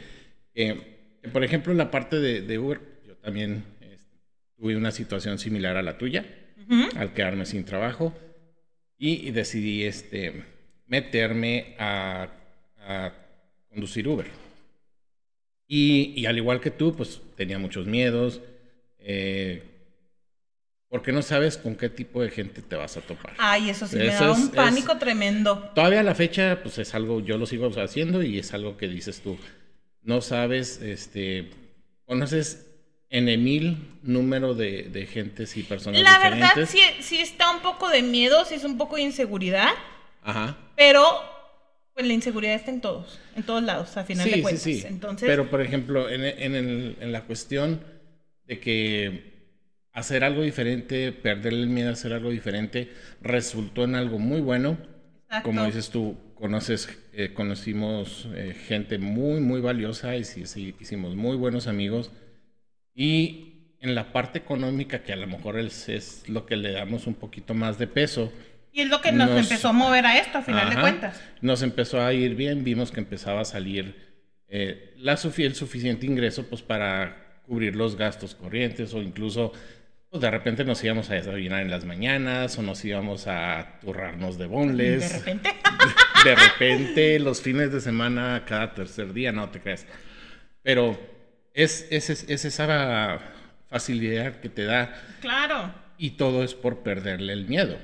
eh, 0.55 1.19
por 1.33 1.43
ejemplo, 1.43 1.73
en 1.73 1.77
la 1.77 1.91
parte 1.91 2.21
de, 2.21 2.41
de 2.41 2.57
Uber, 2.57 2.79
yo 3.05 3.17
también 3.17 3.65
este, 3.81 4.15
tuve 4.55 4.77
una 4.77 4.91
situación 4.91 5.39
similar 5.39 5.75
a 5.75 5.81
la 5.81 5.97
tuya, 5.97 6.23
Ujú. 6.69 6.97
al 6.97 7.13
quedarme 7.13 7.45
sin 7.45 7.65
trabajo, 7.65 8.17
y, 8.97 9.27
y 9.27 9.31
decidí 9.31 9.83
este, 9.83 10.45
meterme 10.87 11.75
a, 11.77 12.29
a 12.91 13.13
conducir 13.69 14.07
Uber. 14.07 14.27
Y, 15.67 16.13
y 16.19 16.25
al 16.25 16.37
igual 16.37 16.59
que 16.59 16.71
tú, 16.71 16.93
pues 16.95 17.21
tenía 17.37 17.57
muchos 17.57 17.85
miedos, 17.87 18.41
eh, 18.99 19.63
porque 20.89 21.13
no 21.13 21.21
sabes 21.21 21.57
con 21.57 21.75
qué 21.75 21.87
tipo 21.89 22.21
de 22.21 22.29
gente 22.29 22.61
te 22.61 22.75
vas 22.75 22.97
a 22.97 23.01
topar. 23.01 23.33
Ay, 23.37 23.69
eso 23.69 23.87
sí 23.87 23.95
me 23.95 24.07
Eso 24.07 24.25
da 24.25 24.31
es- 24.33 24.37
un 24.39 24.43
es- 24.45 24.49
pánico 24.49 24.97
tremendo. 24.97 25.71
Todavía 25.73 26.01
a 26.01 26.03
la 26.03 26.15
fecha, 26.15 26.59
pues 26.61 26.77
es 26.79 26.93
algo, 26.93 27.21
yo 27.21 27.37
lo 27.37 27.45
sigo 27.45 27.69
haciendo 27.81 28.21
y 28.21 28.37
es 28.39 28.53
algo 28.53 28.75
que 28.75 28.89
dices 28.89 29.21
tú. 29.21 29.37
No 30.03 30.19
sabes, 30.19 30.81
este, 30.81 31.49
conoces 32.05 32.67
en 33.09 33.29
el 33.29 33.39
mil 33.39 33.77
número 34.03 34.53
de, 34.53 34.83
de 34.83 35.05
gentes 35.05 35.55
y 35.55 35.63
personas 35.63 36.01
La 36.01 36.19
verdad, 36.19 36.55
diferentes. 36.55 36.69
sí, 36.69 36.79
sí 37.01 37.17
está 37.19 37.51
un 37.51 37.61
poco 37.61 37.87
de 37.89 38.01
miedo, 38.01 38.43
sí 38.45 38.55
es 38.55 38.63
un 38.65 38.77
poco 38.77 38.97
de 38.97 39.03
inseguridad, 39.03 39.69
Ajá. 40.23 40.57
pero 40.75 41.05
pues 41.93 42.05
la 42.07 42.13
inseguridad 42.13 42.55
está 42.55 42.71
en 42.71 42.81
todos, 42.81 43.19
en 43.35 43.43
todos 43.43 43.63
lados, 43.63 43.95
a 43.97 44.03
final 44.03 44.25
Sí, 44.25 44.31
de 44.31 44.37
sí, 44.37 44.41
cuentas. 44.41 44.63
sí. 44.63 44.85
Entonces, 44.85 45.29
Pero, 45.29 45.49
por 45.49 45.61
ejemplo, 45.61 46.09
en, 46.09 46.23
en 46.23 46.55
el- 46.55 46.97
en 46.99 47.11
la 47.11 47.25
cuestión 47.25 47.81
de 48.45 48.59
que 48.59 49.31
hacer 49.93 50.23
algo 50.23 50.41
diferente, 50.41 51.11
perder 51.11 51.53
el 51.53 51.67
miedo 51.67 51.89
a 51.89 51.93
hacer 51.93 52.13
algo 52.13 52.29
diferente, 52.31 52.89
resultó 53.21 53.83
en 53.83 53.95
algo 53.95 54.19
muy 54.19 54.41
bueno. 54.41 54.77
exacto. 55.27 55.49
Como 55.49 55.65
dices 55.65 55.89
tú, 55.89 56.17
conoces, 56.35 56.89
eh, 57.13 57.33
conocimos 57.33 58.27
eh, 58.35 58.53
gente 58.53 58.97
muy, 58.99 59.39
muy 59.41 59.61
valiosa 59.61 60.15
y 60.17 60.23
sí, 60.23 60.45
sí, 60.45 60.75
hicimos 60.79 61.15
muy 61.15 61.35
buenos 61.37 61.67
amigos. 61.67 62.11
Y 62.93 63.75
en 63.79 63.95
la 63.95 64.11
parte 64.13 64.39
económica, 64.39 65.03
que 65.03 65.13
a 65.13 65.15
lo 65.15 65.27
mejor 65.27 65.59
es, 65.59 65.89
es 65.89 66.27
lo 66.29 66.45
que 66.45 66.55
le 66.55 66.71
damos 66.71 67.07
un 67.07 67.15
poquito 67.15 67.53
más 67.53 67.77
de 67.79 67.87
peso, 67.87 68.31
Y 68.73 68.81
es 68.81 68.89
lo 68.89 69.01
que 69.01 69.11
nos, 69.11 69.29
nos- 69.29 69.39
empezó 69.39 69.69
a 69.69 69.73
mover 69.73 70.05
a 70.05 70.17
esto, 70.17 70.37
a 70.37 70.41
final 70.41 70.69
de 70.69 70.79
cuentas. 70.79 71.21
Nos 71.41 71.61
empezó 71.61 72.01
a 72.01 72.13
ir 72.13 72.35
bien, 72.35 72.63
vimos 72.63 72.91
que 72.91 72.99
empezaba 72.99 73.41
a 73.41 73.45
salir 73.45 73.95
eh, 74.47 74.93
la, 74.97 75.13
el 75.37 75.55
suficiente 75.55 76.05
ingreso 76.05 76.45
pues 76.47 76.61
para 76.61 77.41
cubrir 77.45 77.75
los 77.75 77.95
gastos 77.97 78.35
corrientes 78.35 78.93
o 78.93 79.01
incluso 79.01 79.51
pues 80.09 80.21
de 80.21 80.29
repente 80.29 80.65
nos 80.65 80.83
íbamos 80.83 81.09
a 81.09 81.13
desayunar 81.13 81.61
en 81.61 81.71
las 81.71 81.85
mañanas 81.85 82.57
o 82.57 82.61
nos 82.61 82.83
íbamos 82.83 83.27
a 83.27 83.79
turrarnos 83.79 84.37
de 84.37 84.45
bonles. 84.45 85.09
De 85.09 85.17
repente. 85.17 85.49
De, 86.23 86.35
repente, 86.35 87.17
los 87.17 87.41
fines 87.41 87.71
de 87.71 87.81
semana, 87.81 88.43
cada 88.45 88.75
tercer 88.75 89.11
día, 89.11 89.31
no 89.31 89.49
te 89.49 89.59
crees. 89.59 89.87
Pero 90.61 90.99
es, 91.55 91.87
es, 91.89 92.11
es, 92.11 92.45
esa 92.45 93.19
facilidad 93.69 94.39
que 94.39 94.49
te 94.49 94.65
da. 94.65 94.93
Claro. 95.21 95.73
Y 95.97 96.11
todo 96.11 96.43
es 96.43 96.53
por 96.53 96.83
perderle 96.83 97.33
el 97.33 97.47
miedo. 97.47 97.79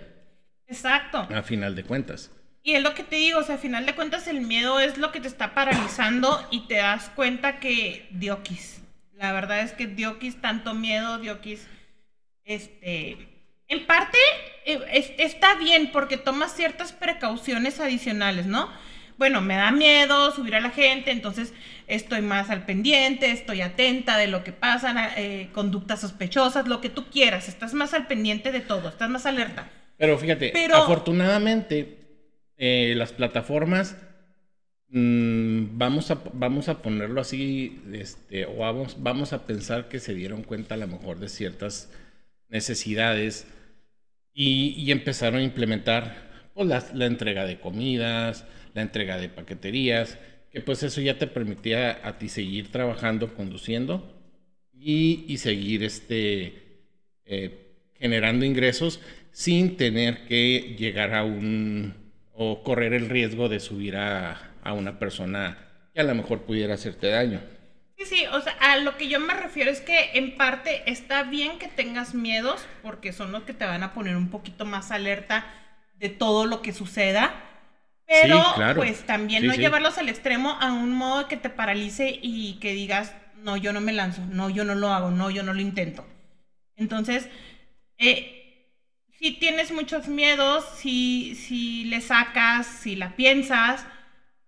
Exacto. 0.68 1.28
A 1.34 1.44
final 1.44 1.76
de 1.76 1.84
cuentas. 1.84 2.32
Y 2.64 2.74
es 2.74 2.84
lo 2.84 2.94
que 2.94 3.04
te 3.04 3.16
digo, 3.16 3.40
o 3.40 3.44
sea, 3.44 3.56
a 3.56 3.60
final 3.60 3.86
de 3.86 3.96
cuentas 3.96 4.28
el 4.28 4.42
miedo 4.42 4.80
es 4.80 4.98
lo 4.98 5.12
que 5.12 5.22
te 5.22 5.28
está 5.28 5.54
paralizando 5.54 6.46
y 6.52 6.68
te 6.68 6.76
das 6.76 7.10
cuenta 7.16 7.60
que 7.60 8.08
Diokis. 8.12 8.82
La 9.14 9.32
verdad 9.32 9.62
es 9.62 9.72
que 9.72 9.88
Diokis, 9.88 10.42
tanto 10.42 10.74
miedo, 10.74 11.18
Diokis 11.18 11.66
este, 12.44 13.18
en 13.68 13.86
parte 13.86 14.18
eh, 14.66 15.16
está 15.18 15.56
bien 15.56 15.92
porque 15.92 16.18
tomas 16.18 16.54
ciertas 16.54 16.92
precauciones 16.92 17.80
adicionales, 17.80 18.46
¿no? 18.46 18.70
Bueno, 19.18 19.42
me 19.42 19.56
da 19.56 19.72
miedo 19.72 20.32
subir 20.32 20.56
a 20.56 20.62
la 20.62 20.70
gente, 20.70 21.12
entonces 21.12 21.54
estoy 21.88 22.22
más 22.22 22.50
al 22.50 22.66
pendiente, 22.66 23.32
estoy 23.32 23.62
atenta 23.62 24.18
de 24.18 24.28
lo 24.28 24.44
que 24.44 24.52
pasa, 24.52 25.14
eh, 25.18 25.50
conductas 25.54 26.02
sospechosas, 26.02 26.68
lo 26.68 26.82
que 26.82 26.90
tú 26.90 27.06
quieras, 27.10 27.48
estás 27.48 27.74
más 27.74 27.94
al 27.94 28.08
pendiente 28.08 28.52
de 28.52 28.60
todo, 28.60 28.90
estás 28.90 29.10
más 29.10 29.26
alerta. 29.26 29.70
Pero 29.98 30.18
fíjate, 30.18 30.54
afortunadamente 30.74 31.98
eh, 32.58 32.94
las 32.96 33.14
plataformas, 33.14 33.98
mm, 34.90 35.78
vamos, 35.78 36.12
a, 36.12 36.22
vamos 36.34 36.70
a 36.70 36.82
ponerlo 36.82 37.22
así, 37.22 37.82
este, 37.92 38.46
o 38.46 38.58
vamos, 38.58 38.98
vamos 39.00 39.34
a 39.34 39.46
pensar 39.46 39.90
que 39.90 40.00
se 40.00 40.14
dieron 40.14 40.44
cuenta 40.44 40.76
a 40.76 40.78
lo 40.78 40.88
mejor 40.88 41.20
de 41.20 41.30
ciertas 41.30 41.92
necesidades 42.50 43.48
y, 44.34 44.92
empezaron 44.92 45.40
a 45.40 45.44
implementar 45.44 46.50
pues, 46.54 46.68
la, 46.68 47.06
entrega 47.06 47.46
de 47.46 47.60
comidas, 47.60 48.46
la 48.76 48.84
entrega 48.84 49.18
de 49.18 49.30
paqueterías, 49.30 50.20
que 50.52 50.62
pues 50.62 50.84
eso 50.84 51.02
ya 51.02 51.18
te 51.18 51.28
permitía 51.28 52.00
a 52.08 52.20
ti 52.20 52.30
seguir 52.30 52.72
trabajando, 52.72 53.34
conduciendo 53.34 54.14
y, 54.74 55.38
seguir 55.38 55.84
este, 55.84 56.84
eh, 57.26 57.67
generando 58.00 58.46
ingresos 58.46 59.02
sin 59.32 59.78
tener 59.78 60.26
que 60.26 60.76
llegar 60.78 61.14
a 61.14 61.24
un 61.24 61.94
o 62.34 62.64
correr 62.64 62.94
el 62.94 63.10
riesgo 63.10 63.50
de 63.50 63.60
subir 63.60 63.96
a, 63.96 64.52
a 64.64 64.74
una 64.74 65.00
persona 65.00 65.58
que 65.94 66.02
a 66.02 66.04
lo 66.04 66.14
mejor 66.14 66.44
pudiera 66.44 66.76
hacerte 66.76 67.10
daño. 67.10 67.42
Sí, 67.98 68.06
sí, 68.06 68.26
o 68.32 68.40
sea, 68.42 68.54
a 68.60 68.78
lo 68.78 68.96
que 68.96 69.10
yo 69.10 69.20
me 69.20 69.34
refiero 69.34 69.72
es 69.72 69.82
que 69.82 70.12
en 70.14 70.38
parte 70.38 70.84
está 70.86 71.24
bien 71.24 71.58
que 71.58 71.68
tengas 71.68 72.14
miedos, 72.14 72.64
porque 72.84 73.12
son 73.12 73.32
los 73.32 73.44
que 73.44 73.54
te 73.54 73.66
van 73.66 73.82
a 73.82 73.94
poner 73.94 74.16
un 74.16 74.30
poquito 74.30 74.66
más 74.66 74.92
alerta 74.92 75.46
de 75.96 76.10
todo 76.10 76.46
lo 76.46 76.62
que 76.62 76.74
suceda, 76.74 77.34
pero 78.06 78.44
pues 78.76 79.06
también 79.06 79.48
no 79.48 79.56
llevarlos 79.56 79.98
al 79.98 80.10
extremo 80.10 80.58
a 80.62 80.72
un 80.72 80.92
modo 80.92 81.28
que 81.28 81.38
te 81.38 81.50
paralice 81.50 82.20
y 82.22 82.60
que 82.60 82.74
digas, 82.74 83.16
no, 83.38 83.58
yo 83.58 83.74
no 83.74 83.82
me 83.82 83.94
lanzo, 83.94 84.22
no, 84.30 84.50
yo 84.52 84.64
no 84.64 84.76
lo 84.76 84.90
hago, 84.90 85.10
no, 85.10 85.32
yo 85.32 85.42
no 85.42 85.54
lo 85.54 85.62
intento. 85.62 86.06
Entonces, 86.76 87.28
eh, 87.98 88.38
si 89.20 89.32
tienes 89.32 89.72
muchos 89.72 90.08
miedos, 90.08 90.64
si, 90.78 91.36
si 91.36 91.86
le 91.86 92.02
sacas, 92.02 92.68
si 92.68 92.96
la 92.96 93.16
piensas, 93.16 93.86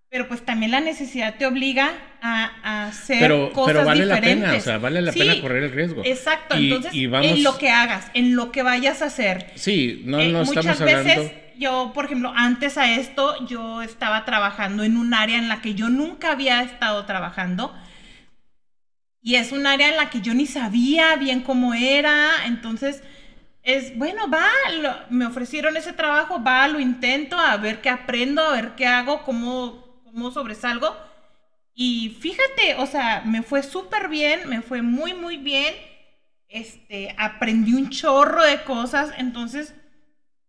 pero 0.09 0.27
pues 0.27 0.43
también 0.43 0.71
la 0.71 0.79
necesidad 0.79 1.37
te 1.37 1.45
obliga 1.45 1.91
a, 2.21 2.87
hacer 2.87 3.19
pero, 3.19 3.51
cosas 3.53 3.73
pero 3.73 3.85
vale 3.85 4.05
la 4.05 4.19
pena, 4.19 4.53
o 4.53 4.59
sea, 4.59 4.77
vale 4.77 5.01
la 5.01 5.11
pena 5.11 5.39
correr 5.39 5.63
el 5.63 5.71
riesgo. 5.71 6.01
Exacto, 6.03 6.55
entonces 6.55 6.91
en 6.93 7.43
lo 7.43 7.57
que 7.57 7.69
hagas, 7.69 8.09
en 8.13 8.35
lo 8.35 8.51
que 8.51 8.63
vayas 8.63 9.01
a 9.01 9.05
hacer. 9.05 9.51
Sí, 9.55 10.01
no, 10.05 10.17
no 10.17 10.23
eh, 10.23 10.27
estamos 10.27 10.55
muchas 10.55 10.79
Veces, 10.79 11.31
yo, 11.57 11.91
por 11.93 12.05
ejemplo, 12.05 12.33
antes 12.35 12.77
a 12.77 12.91
esto, 12.93 13.45
yo 13.47 13.81
estaba 13.81 14.25
trabajando 14.25 14.83
en 14.83 14.97
un 14.97 15.13
área 15.13 15.37
en 15.37 15.47
la 15.47 15.61
que 15.61 15.75
yo 15.75 15.89
nunca 15.89 16.31
había 16.31 16.63
estado 16.63 17.05
trabajando. 17.05 17.75
Y 19.21 19.35
es 19.35 19.51
un 19.51 19.67
área 19.67 19.89
en 19.89 19.97
la 19.97 20.09
que 20.09 20.21
yo 20.21 20.33
ni 20.33 20.45
sabía 20.45 21.15
bien 21.17 21.41
cómo 21.41 21.73
era. 21.73 22.45
Entonces, 22.45 23.03
es, 23.75 23.97
bueno, 23.97 24.29
va, 24.29 24.47
me 25.09 25.25
ofrecieron 25.25 25.77
ese 25.77 25.93
trabajo, 25.93 26.43
va, 26.43 26.67
lo 26.67 26.79
intento, 26.79 27.37
a 27.37 27.57
ver 27.57 27.81
qué 27.81 27.89
aprendo, 27.89 28.41
a 28.41 28.53
ver 28.53 28.75
qué 28.75 28.85
hago, 28.85 29.23
cómo 29.23 29.89
cómo 30.11 30.31
sobresalgo. 30.31 30.95
Y 31.73 32.17
fíjate, 32.19 32.75
o 32.77 32.85
sea, 32.85 33.23
me 33.25 33.41
fue 33.41 33.63
súper 33.63 34.09
bien, 34.09 34.49
me 34.49 34.61
fue 34.61 34.81
muy, 34.81 35.13
muy 35.13 35.37
bien. 35.37 35.73
Este, 36.47 37.15
aprendí 37.17 37.73
un 37.73 37.89
chorro 37.89 38.43
de 38.43 38.63
cosas, 38.63 39.13
entonces, 39.17 39.75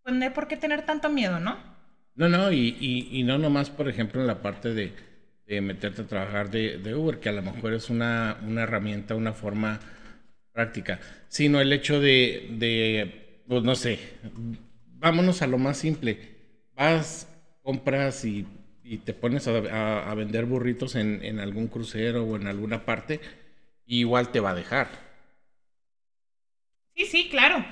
pues 0.02 0.14
no 0.14 0.32
por 0.32 0.48
qué 0.48 0.56
tener 0.56 0.82
tanto 0.82 1.10
miedo, 1.10 1.38
¿no? 1.38 1.58
No, 2.14 2.28
no, 2.28 2.50
y, 2.50 2.76
y, 3.10 3.22
no 3.22 3.38
nomás, 3.38 3.70
por 3.70 3.88
ejemplo, 3.88 4.20
en 4.20 4.26
la 4.26 4.42
parte 4.42 4.74
de, 4.74 4.94
de 5.46 5.60
meterte 5.60 6.02
a 6.02 6.06
trabajar 6.06 6.50
de, 6.50 6.78
de, 6.78 6.94
Uber, 6.94 7.20
que 7.20 7.28
a 7.28 7.32
lo 7.32 7.42
mejor 7.42 7.72
es 7.74 7.90
una, 7.90 8.38
una, 8.42 8.62
herramienta, 8.62 9.14
una 9.14 9.32
forma 9.32 9.78
práctica, 10.52 11.00
sino 11.28 11.60
el 11.60 11.72
hecho 11.72 12.00
de, 12.00 13.42
pues 13.46 13.62
no 13.62 13.74
sé, 13.74 13.98
vámonos 14.98 15.42
a 15.42 15.46
lo 15.46 15.58
más 15.58 15.78
simple. 15.78 16.18
Vas, 16.74 17.28
compras 17.62 18.24
y 18.24 18.46
y 18.90 18.98
te 18.98 19.14
pones 19.14 19.46
a, 19.46 20.14
vender 20.16 20.46
burritos 20.46 20.96
en, 20.96 21.38
algún 21.38 21.68
crucero 21.68 22.24
o 22.24 22.34
en 22.34 22.48
alguna 22.48 22.84
parte, 22.84 23.20
igual 23.86 24.32
te 24.32 24.40
va 24.40 24.50
a 24.50 24.56
dejar. 24.56 24.88
Sí, 26.96 27.06
sí, 27.06 27.28
claro. 27.28 27.64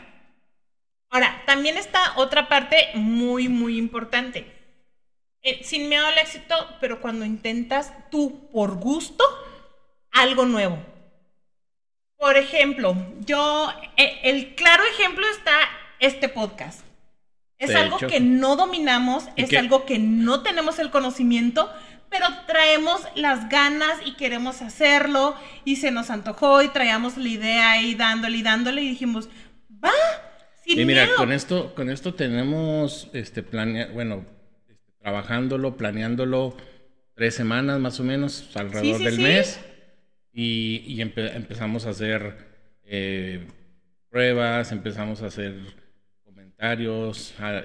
Ahora, 1.11 1.42
también 1.44 1.76
está 1.76 2.16
otra 2.18 2.49
parte 2.49 2.90
muy, 2.94 3.49
muy 3.49 3.78
importante. 3.78 4.47
Eh, 5.42 5.64
sin 5.64 5.88
miedo 5.88 6.06
al 6.06 6.18
éxito, 6.18 6.54
pero 6.80 7.00
cuando 7.00 7.25
intentas 7.25 7.92
tú 8.12 8.49
por 8.52 8.76
gusto 8.76 9.25
algo 10.12 10.44
nuevo. 10.44 10.78
Por 12.18 12.37
ejemplo, 12.37 12.96
yo, 13.25 13.72
eh, 13.96 14.18
el 14.25 14.56
claro 14.56 14.82
ejemplo 14.92 15.25
está 15.30 15.56
este 16.00 16.28
podcast. 16.28 16.80
Es 17.58 17.75
algo 17.75 17.98
que 17.98 18.20
no 18.20 18.56
dominamos, 18.56 19.28
es 19.37 19.52
algo 19.56 19.84
que 19.84 19.98
no 19.98 20.42
tenemos 20.42 20.78
el 20.78 20.90
conocimiento, 20.90 21.70
pero 22.08 22.26
traemos 22.46 23.02
las 23.14 23.48
ganas 23.48 23.98
y 24.04 24.14
queremos 24.14 24.62
hacerlo 24.62 25.34
y 25.64 25.76
se 25.76 25.90
nos 25.90 26.10
antojó 26.10 26.62
y 26.62 26.68
traíamos 26.68 27.16
la 27.16 27.28
idea 27.28 27.70
ahí 27.72 27.94
dándole 27.94 28.38
y 28.38 28.42
dándole 28.42 28.82
y 28.82 28.88
dijimos, 28.88 29.28
va, 29.84 29.90
sin 30.64 30.80
y 30.80 30.84
mira, 30.84 31.08
con 31.16 31.32
esto, 31.32 31.75
con 31.75 31.90
esto 31.90 32.14
tenemos 32.14 33.10
este 33.12 33.42
planea, 33.42 33.88
bueno, 33.88 34.25
este, 34.68 34.76
trabajándolo, 35.00 35.76
planeándolo 35.76 36.56
tres 37.14 37.34
semanas 37.34 37.80
más 37.80 37.98
o 37.98 38.04
menos 38.04 38.50
alrededor 38.54 39.02
del 39.02 39.18
mes 39.18 39.60
y, 40.40 41.00
empezamos 41.00 41.85
a 41.87 41.90
hacer 41.90 42.37
eh, 42.85 43.45
pruebas, 44.09 44.71
empezamos 44.71 45.21
a 45.23 45.26
hacer 45.26 45.54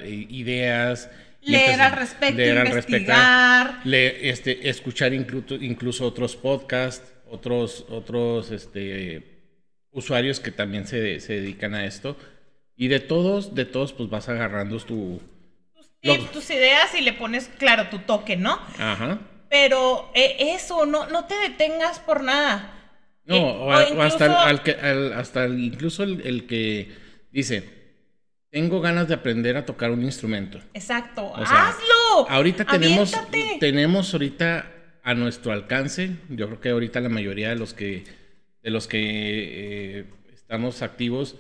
ideas. 0.07 1.09
Leer 1.41 1.81
al 1.81 1.91
respecto, 1.91 2.41
investigar. 2.41 3.81
este, 3.85 4.69
escuchar 4.69 5.13
incluso, 5.13 5.55
incluso 5.55 6.05
otros 6.07 6.35
podcasts, 6.35 7.13
otros, 7.29 7.85
otros 7.89 8.49
este, 8.49 9.23
usuarios 9.91 10.39
que 10.39 10.51
también 10.51 10.87
se, 10.87 10.97
dedican 10.97 11.75
a 11.75 11.85
esto. 11.85 12.17
Y 12.75 12.87
de 12.87 12.99
todos, 12.99 13.53
de 13.53 13.65
todos, 13.65 13.93
pues 13.93 14.09
vas 14.09 14.29
agarrando 14.29 14.79
tu... 14.79 15.21
Tus, 16.33 16.49
ideas 16.49 16.95
y 16.95 17.01
le 17.01 17.13
pones, 17.13 17.49
claro, 17.59 17.87
tu 17.89 17.99
toque, 17.99 18.35
¿no? 18.35 18.59
Ajá. 18.79 19.19
Pero 19.53 20.09
eh, 20.15 20.55
eso, 20.55 20.87
no, 20.87 21.05
no 21.09 21.25
te 21.25 21.35
detengas 21.35 21.99
por 21.99 22.23
nada. 22.23 22.73
No, 23.23 23.35
eh, 23.79 23.93
o, 23.95 24.01
hasta, 24.01 24.49
hasta 24.49 25.47
incluso 25.47 26.01
el 26.01 26.47
que 26.47 26.91
dice, 27.31 27.63
tengo 28.49 28.81
ganas 28.81 29.07
de 29.07 29.13
aprender 29.13 29.55
a 29.55 29.63
tocar 29.63 29.91
un 29.91 30.01
instrumento. 30.01 30.59
Exacto, 30.73 31.35
hazlo. 31.35 32.27
Ahorita 32.29 32.65
tenemos, 32.65 33.13
tenemos 33.59 34.11
ahorita 34.13 34.71
a 35.03 35.13
nuestro 35.13 35.51
alcance, 35.51 36.17
yo 36.29 36.47
creo 36.47 36.59
que 36.59 36.69
ahorita 36.69 36.99
la 36.99 37.09
mayoría 37.09 37.49
de 37.49 37.55
los 37.55 37.75
que, 37.75 38.05
de 38.63 38.71
los 38.71 38.87
que 38.87 39.99
eh, 39.99 40.05
estamos 40.33 40.81
activos, 40.81 41.35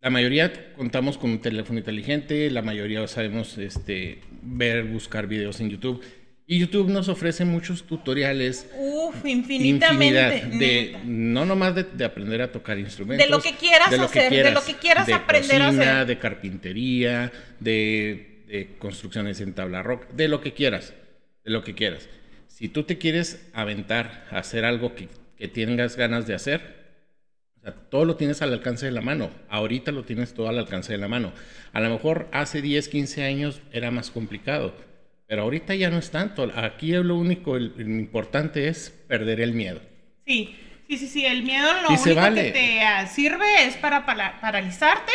la 0.00 0.10
mayoría 0.10 0.72
contamos 0.76 1.18
con 1.18 1.30
un 1.30 1.40
teléfono 1.40 1.80
inteligente, 1.80 2.52
la 2.52 2.62
mayoría 2.62 3.04
sabemos 3.08 3.58
este, 3.58 4.20
ver, 4.42 4.84
buscar 4.84 5.26
videos 5.26 5.60
en 5.60 5.70
YouTube. 5.70 6.04
Y 6.50 6.60
YouTube 6.60 6.88
nos 6.88 7.10
ofrece 7.10 7.44
muchos 7.44 7.82
tutoriales. 7.82 8.66
Uf, 8.74 9.22
infinitamente. 9.26 10.46
de, 10.56 10.96
no 11.04 11.44
nomás 11.44 11.74
de, 11.74 12.04
aprender 12.06 12.40
a 12.40 12.50
tocar 12.50 12.78
instrumentos. 12.78 13.26
De 13.26 13.30
lo 13.30 13.42
que 13.42 13.54
quieras 13.54 13.92
hacer, 13.92 14.32
de 14.32 14.50
lo 14.50 14.64
que 14.64 14.76
quieras 14.76 15.10
aprender 15.10 15.60
a 15.60 15.68
hacer. 15.68 16.06
De 16.06 16.18
carpintería, 16.18 17.30
de, 17.60 18.76
construcciones 18.78 19.42
en 19.42 19.52
tabla 19.52 19.82
rock, 19.82 20.08
de 20.12 20.28
lo 20.28 20.40
que 20.40 20.54
quieras, 20.54 20.94
de 21.44 21.50
lo 21.50 21.62
que 21.62 21.74
quieras. 21.74 22.08
si 22.46 22.70
tú 22.70 22.84
te 22.84 22.96
quieres 22.96 23.46
aventar 23.52 24.24
a 24.30 24.38
hacer 24.38 24.64
algo 24.64 24.94
que, 24.94 25.10
que 25.36 25.48
tengas 25.48 25.96
ganas 25.96 26.26
de 26.26 26.34
hacer, 26.34 26.78
o 27.58 27.60
sea, 27.60 27.74
todo 27.74 28.06
lo 28.06 28.16
tienes 28.16 28.40
al 28.40 28.54
alcance 28.54 28.86
de 28.86 28.92
la 28.92 29.02
mano. 29.02 29.30
Ahorita 29.50 29.92
lo 29.92 30.04
tienes 30.04 30.32
todo 30.32 30.48
al 30.48 30.58
alcance 30.58 30.92
de 30.92 30.98
la 30.98 31.08
mano. 31.08 31.34
A 31.74 31.80
lo 31.82 31.90
mejor 31.90 32.26
hace 32.32 32.62
10, 32.62 32.88
15 32.88 33.24
años 33.24 33.60
era 33.70 33.90
más 33.90 34.10
complicado, 34.10 34.74
pero 35.28 35.42
ahorita 35.42 35.74
ya 35.74 35.90
no 35.90 35.98
es 35.98 36.10
tanto. 36.10 36.50
Aquí 36.56 36.92
lo 36.92 37.14
único, 37.16 37.56
el, 37.56 37.74
el 37.78 37.88
importante 37.88 38.66
es 38.66 38.90
perder 39.06 39.40
el 39.40 39.52
miedo. 39.52 39.80
Sí, 40.26 40.56
sí, 40.88 40.96
sí, 40.96 41.06
sí. 41.06 41.26
El 41.26 41.42
miedo 41.42 41.70
lo 41.82 41.90
Y 41.94 41.98
único 41.98 42.14
vale. 42.14 42.44
que 42.46 42.50
te 42.52 42.80
ah, 42.80 43.06
sirve 43.06 43.66
es 43.66 43.76
para 43.76 44.04
paralizarte 44.06 45.12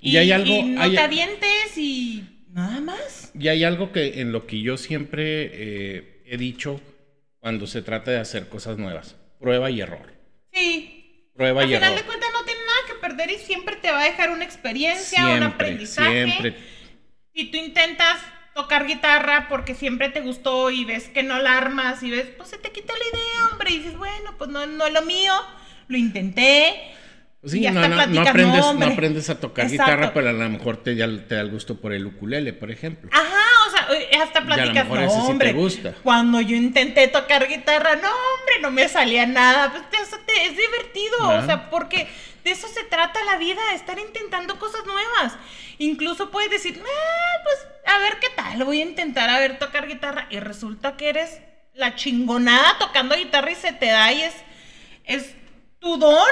y, 0.00 0.10
Y 0.10 0.16
hay 0.16 0.32
algo- 0.32 0.52
y 0.52 0.62
no 0.64 0.82
hay- 0.82 0.96
te 0.96 1.80
y 1.80 2.24
nada 2.52 2.80
más. 2.80 3.30
Y 3.38 3.46
hay 3.48 3.62
algo 3.62 3.92
que 3.92 4.20
en 4.20 4.32
lo 4.32 4.46
que 4.46 4.60
yo 4.60 4.76
siempre 4.76 5.50
eh, 5.52 6.22
he 6.26 6.36
dicho 6.36 6.80
cuando 7.38 7.68
se 7.68 7.82
trata 7.82 8.10
de 8.10 8.18
hacer 8.18 8.48
cosas 8.48 8.76
nuevas. 8.76 9.14
Prueba 9.38 9.70
y 9.70 9.80
error. 9.80 10.12
Sí. 10.52 11.30
Prueba 11.36 11.62
Al 11.62 11.70
y 11.70 11.74
final 11.74 11.92
error. 11.92 11.98
de 12.00 12.06
cuentas 12.06 12.28
no 12.32 12.44
tiene 12.44 12.60
nada 12.62 12.78
que 12.88 12.94
perder 12.94 13.30
y 13.30 13.38
siempre 13.38 13.76
te 13.76 13.92
va 13.92 14.00
a 14.00 14.04
dejar 14.04 14.30
una 14.30 14.44
experiencia, 14.44 15.20
un 15.22 15.28
Siempre, 15.28 15.46
aprendizaje. 15.48 16.24
siempre. 16.24 16.54
Si 17.32 17.44
tú 17.52 17.56
intentas 17.58 18.18
tocar 18.58 18.86
guitarra 18.86 19.46
porque 19.48 19.74
siempre 19.76 20.08
te 20.08 20.20
gustó 20.20 20.70
y 20.70 20.84
ves 20.84 21.08
que 21.08 21.22
no 21.22 21.38
la 21.38 21.56
armas 21.56 22.02
y 22.02 22.10
ves, 22.10 22.26
pues 22.36 22.48
se 22.48 22.58
te 22.58 22.72
quita 22.72 22.92
la 22.92 23.18
idea, 23.18 23.48
hombre, 23.52 23.70
y 23.70 23.78
dices, 23.78 23.96
bueno, 23.96 24.34
pues 24.36 24.50
no, 24.50 24.66
no 24.66 24.84
es 24.86 24.92
lo 24.92 25.02
mío, 25.02 25.32
lo 25.86 25.96
intenté. 25.96 26.74
Sí, 27.44 27.60
no, 27.60 27.70
no, 27.80 27.86
no 27.88 27.94
platicas, 27.94 28.28
aprendes, 28.28 28.74
no, 28.74 28.86
aprendes 28.86 29.30
a 29.30 29.38
tocar 29.38 29.66
Exacto. 29.66 29.84
guitarra, 29.92 30.12
pero 30.12 30.28
a 30.30 30.32
lo 30.32 30.48
mejor 30.48 30.82
te, 30.82 30.96
ya 30.96 31.06
te 31.06 31.36
da 31.36 31.40
el 31.40 31.50
gusto 31.50 31.80
por 31.80 31.92
el 31.92 32.04
ukulele, 32.04 32.52
por 32.52 32.72
ejemplo. 32.72 33.08
Ajá, 33.12 33.44
o 33.68 33.70
sea, 33.70 33.82
hasta 34.22 34.40
Y 34.40 34.42
a 34.42 34.44
lo 34.44 34.46
platicas, 34.46 34.88
mejor 34.88 35.00
ese 35.04 35.20
sí 35.32 35.38
te 35.38 35.52
gusta. 35.52 35.94
Cuando 36.02 36.40
yo 36.40 36.56
intenté 36.56 37.06
tocar 37.06 37.46
guitarra, 37.46 37.94
no, 37.94 38.08
hombre, 38.08 38.60
no 38.60 38.72
me 38.72 38.88
salía 38.88 39.24
nada. 39.24 39.70
Pues 39.70 39.84
eso 40.08 40.16
te- 40.26 40.46
es 40.46 40.56
divertido, 40.56 41.28
o 41.28 41.46
sea, 41.46 41.70
porque 41.70 42.08
de 42.42 42.50
eso 42.50 42.66
se 42.66 42.82
trata 42.82 43.22
la 43.24 43.36
vida, 43.38 43.60
estar 43.72 44.00
intentando 44.00 44.58
cosas 44.58 44.84
nuevas. 44.84 45.36
Incluso 45.78 46.32
puedes 46.32 46.50
decir, 46.50 46.82
ah, 46.84 47.40
pues 47.44 47.58
a 47.94 47.98
ver 47.98 48.18
qué 48.20 48.28
tal, 48.36 48.64
voy 48.64 48.80
a 48.80 48.84
intentar 48.84 49.28
a 49.30 49.38
ver 49.38 49.58
tocar 49.58 49.86
guitarra 49.88 50.26
y 50.30 50.40
resulta 50.40 50.96
que 50.96 51.08
eres 51.08 51.40
la 51.74 51.94
chingonada 51.94 52.78
tocando 52.78 53.14
guitarra 53.16 53.50
y 53.50 53.54
se 53.54 53.72
te 53.72 53.86
da 53.86 54.12
y 54.12 54.22
es, 54.22 54.34
es 55.04 55.34
tu 55.78 55.96
don, 55.96 56.26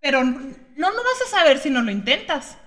pero 0.00 0.22
no, 0.24 0.32
no 0.76 0.86
vas 1.02 1.22
a 1.26 1.30
saber 1.30 1.58
si 1.58 1.70
no 1.70 1.82
lo 1.82 1.90
intentas. 1.90 2.58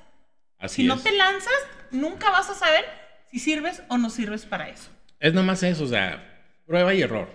Así 0.58 0.84
Si 0.84 0.88
no 0.88 0.98
te 1.00 1.12
lanzas, 1.12 1.54
nunca 1.92 2.30
vas 2.32 2.50
a 2.50 2.56
saber 2.56 2.86
si 3.32 3.40
sirves 3.40 3.82
o 3.90 3.98
no 3.98 4.10
sirves 4.10 4.46
para 4.46 4.70
eso. 4.70 4.90
Es 5.20 5.34
nomás 5.34 5.64
eso, 5.64 5.84
o 5.84 5.88
sea, 5.88 6.22
prueba 6.66 6.94
y 6.94 7.02
error. 7.02 7.30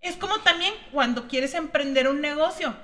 Es 0.00 0.16
como 0.16 0.38
también 0.40 0.72
cuando 0.92 1.26
quieres 1.28 1.54
emprender 1.54 2.08
un 2.08 2.20
negocio. 2.20 2.76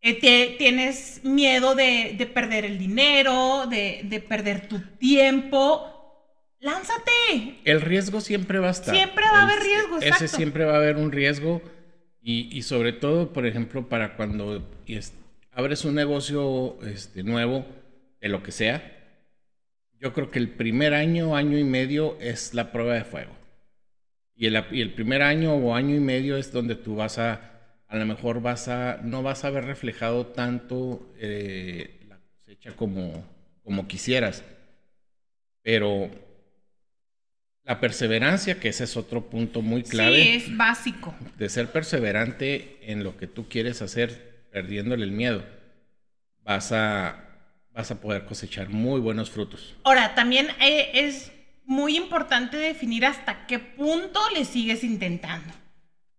Eh, 0.00 0.18
te- 0.18 0.56
tienes 0.58 1.20
miedo 1.22 1.74
de, 1.74 2.14
de 2.18 2.26
perder 2.26 2.64
el 2.64 2.78
dinero, 2.78 3.66
de, 3.68 4.00
de 4.04 4.20
perder 4.20 4.66
tu 4.68 4.80
tiempo. 4.96 5.88
Lánzate. 6.62 7.58
El 7.64 7.80
riesgo 7.80 8.20
siempre 8.20 8.58
va 8.60 8.68
a 8.68 8.70
estar. 8.70 8.94
Siempre 8.94 9.24
va 9.24 9.40
a 9.40 9.44
haber 9.44 9.58
riesgo, 9.62 9.98
Ese 9.98 10.08
exacto. 10.08 10.36
siempre 10.36 10.64
va 10.64 10.74
a 10.74 10.76
haber 10.76 10.96
un 10.96 11.12
riesgo. 11.12 11.60
Y, 12.22 12.56
y 12.56 12.62
sobre 12.62 12.92
todo, 12.92 13.32
por 13.32 13.46
ejemplo, 13.46 13.88
para 13.88 14.16
cuando 14.16 14.64
es- 14.86 15.12
abres 15.50 15.84
un 15.84 15.96
negocio 15.96 16.78
este, 16.86 17.24
nuevo, 17.24 17.66
de 18.20 18.28
lo 18.28 18.44
que 18.44 18.52
sea, 18.52 18.96
yo 19.98 20.12
creo 20.12 20.30
que 20.30 20.38
el 20.38 20.48
primer 20.50 20.94
año, 20.94 21.34
año 21.34 21.58
y 21.58 21.64
medio 21.64 22.16
es 22.20 22.54
la 22.54 22.70
prueba 22.70 22.94
de 22.94 23.04
fuego. 23.04 23.32
Y 24.36 24.46
el, 24.46 24.64
y 24.70 24.80
el 24.80 24.94
primer 24.94 25.22
año 25.22 25.54
o 25.54 25.74
año 25.74 25.96
y 25.96 26.00
medio 26.00 26.36
es 26.36 26.52
donde 26.52 26.76
tú 26.76 26.94
vas 26.94 27.18
a, 27.18 27.40
a 27.88 27.96
lo 27.96 28.06
mejor 28.06 28.40
vas 28.40 28.68
a, 28.68 29.00
no 29.02 29.24
vas 29.24 29.44
a 29.44 29.50
ver 29.50 29.64
reflejado 29.64 30.26
tanto 30.28 31.12
eh, 31.18 32.00
la 32.08 32.18
cosecha 32.18 32.76
como, 32.76 33.24
como 33.64 33.88
quisieras. 33.88 34.44
Pero 35.62 36.08
la 37.64 37.78
perseverancia, 37.80 38.58
que 38.58 38.68
ese 38.68 38.84
es 38.84 38.96
otro 38.96 39.22
punto 39.30 39.62
muy 39.62 39.82
clave, 39.82 40.22
Sí, 40.22 40.28
es 40.30 40.56
básico. 40.56 41.14
de 41.38 41.48
ser 41.48 41.70
perseverante 41.70 42.78
en 42.82 43.04
lo 43.04 43.16
que 43.16 43.26
tú 43.26 43.48
quieres 43.48 43.82
hacer, 43.82 44.46
perdiéndole 44.50 45.04
el 45.04 45.12
miedo, 45.12 45.44
vas 46.42 46.72
a, 46.72 47.24
vas 47.72 47.90
a 47.90 48.00
poder 48.00 48.24
cosechar 48.24 48.68
muy 48.68 49.00
buenos 49.00 49.30
frutos. 49.30 49.76
Ahora, 49.84 50.14
también 50.14 50.48
eh, 50.60 50.90
es 50.94 51.30
muy 51.64 51.96
importante 51.96 52.56
definir 52.56 53.06
hasta 53.06 53.46
qué 53.46 53.58
punto 53.60 54.20
le 54.34 54.44
sigues 54.44 54.82
intentando. 54.82 55.52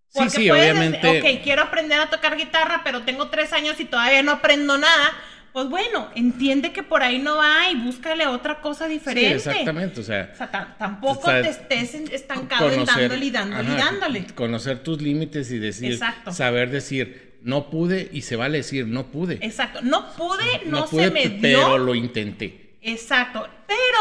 Sí, 0.07 0.19
Porque 0.19 0.29
sí, 0.29 0.47
puedes 0.47 0.71
obviamente. 0.71 1.19
ok, 1.19 1.43
quiero 1.43 1.63
aprender 1.63 1.99
a 1.99 2.09
tocar 2.09 2.37
guitarra, 2.37 2.81
pero 2.83 3.01
tengo 3.01 3.29
tres 3.29 3.51
años 3.51 3.79
y 3.79 3.85
todavía 3.85 4.23
no 4.23 4.31
aprendo 4.31 4.77
nada. 4.77 5.11
Pues 5.53 5.69
bueno, 5.69 6.09
entiende 6.15 6.73
que 6.73 6.81
por 6.81 7.03
ahí 7.03 7.19
no 7.19 7.37
va 7.37 7.69
y 7.69 7.75
búscale 7.75 8.25
otra 8.25 8.59
cosa 8.59 8.87
Sí, 8.87 8.93
diferente. 8.93 9.35
exactamente, 9.35 10.01
o 10.01 10.03
sea, 10.03 10.31
O 10.33 10.35
sea, 10.37 10.49
ta- 10.49 10.75
tampoco 10.79 11.29
te 11.29 11.47
estés 11.47 11.93
estancado 11.93 12.71
en 12.71 12.83
dándole 12.85 13.25
y 13.25 13.29
dándole 13.29 13.71
y 13.71 13.75
dándole. 13.77 14.25
Conocer 14.33 14.79
tus 14.81 14.99
límites 15.01 15.51
y 15.51 15.59
decir, 15.59 15.91
Exacto. 15.93 16.31
saber 16.33 16.71
decir, 16.71 17.37
no 17.43 17.69
pude 17.69 18.09
y 18.11 18.23
se 18.23 18.35
vale 18.35 18.57
decir, 18.57 18.87
no 18.87 19.07
pude. 19.11 19.37
Exacto. 19.41 19.79
No 19.83 20.11
pude, 20.13 20.61
no, 20.65 20.85
pude, 20.87 21.05
se 21.05 21.11
me 21.11 21.27
dio. 21.27 21.39
pero 21.41 21.77
lo 21.77 21.93
intenté. 21.93 22.77
Exacto. 22.81 23.47
Pero 23.67 23.99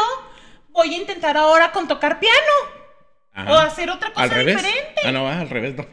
voy 0.71 0.95
a 0.95 0.97
intentar 0.97 1.37
ahora 1.37 1.71
con 1.71 1.87
tocar 1.87 2.19
piano. 2.19 2.35
Ajá. 3.31 3.51
O 3.51 3.57
hacer 3.57 3.89
otra 3.91 4.09
cosa 4.11 4.23
al 4.23 4.29
revés. 4.31 4.55
diferente. 4.57 5.01
Ah, 5.05 5.11
no, 5.11 5.27
al 5.27 5.49
revés, 5.49 5.75
no. 5.75 5.85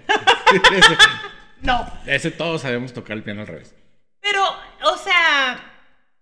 ese, 0.75 0.97
No. 1.63 1.87
ese 2.07 2.31
todos 2.31 2.63
sabemos 2.63 2.95
tocar 2.95 3.17
el 3.19 3.23
piano 3.23 3.43
al 3.43 3.47
revés. 3.47 3.75
Pero, 4.21 4.45
o 4.85 4.97
sea, 4.99 5.59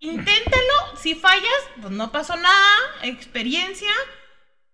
inténtalo. 0.01 0.97
Si 1.01 1.15
fallas, 1.15 1.63
pues 1.81 1.93
no 1.93 2.11
pasó 2.13 2.37
nada. 2.37 2.77
Experiencia. 3.03 3.91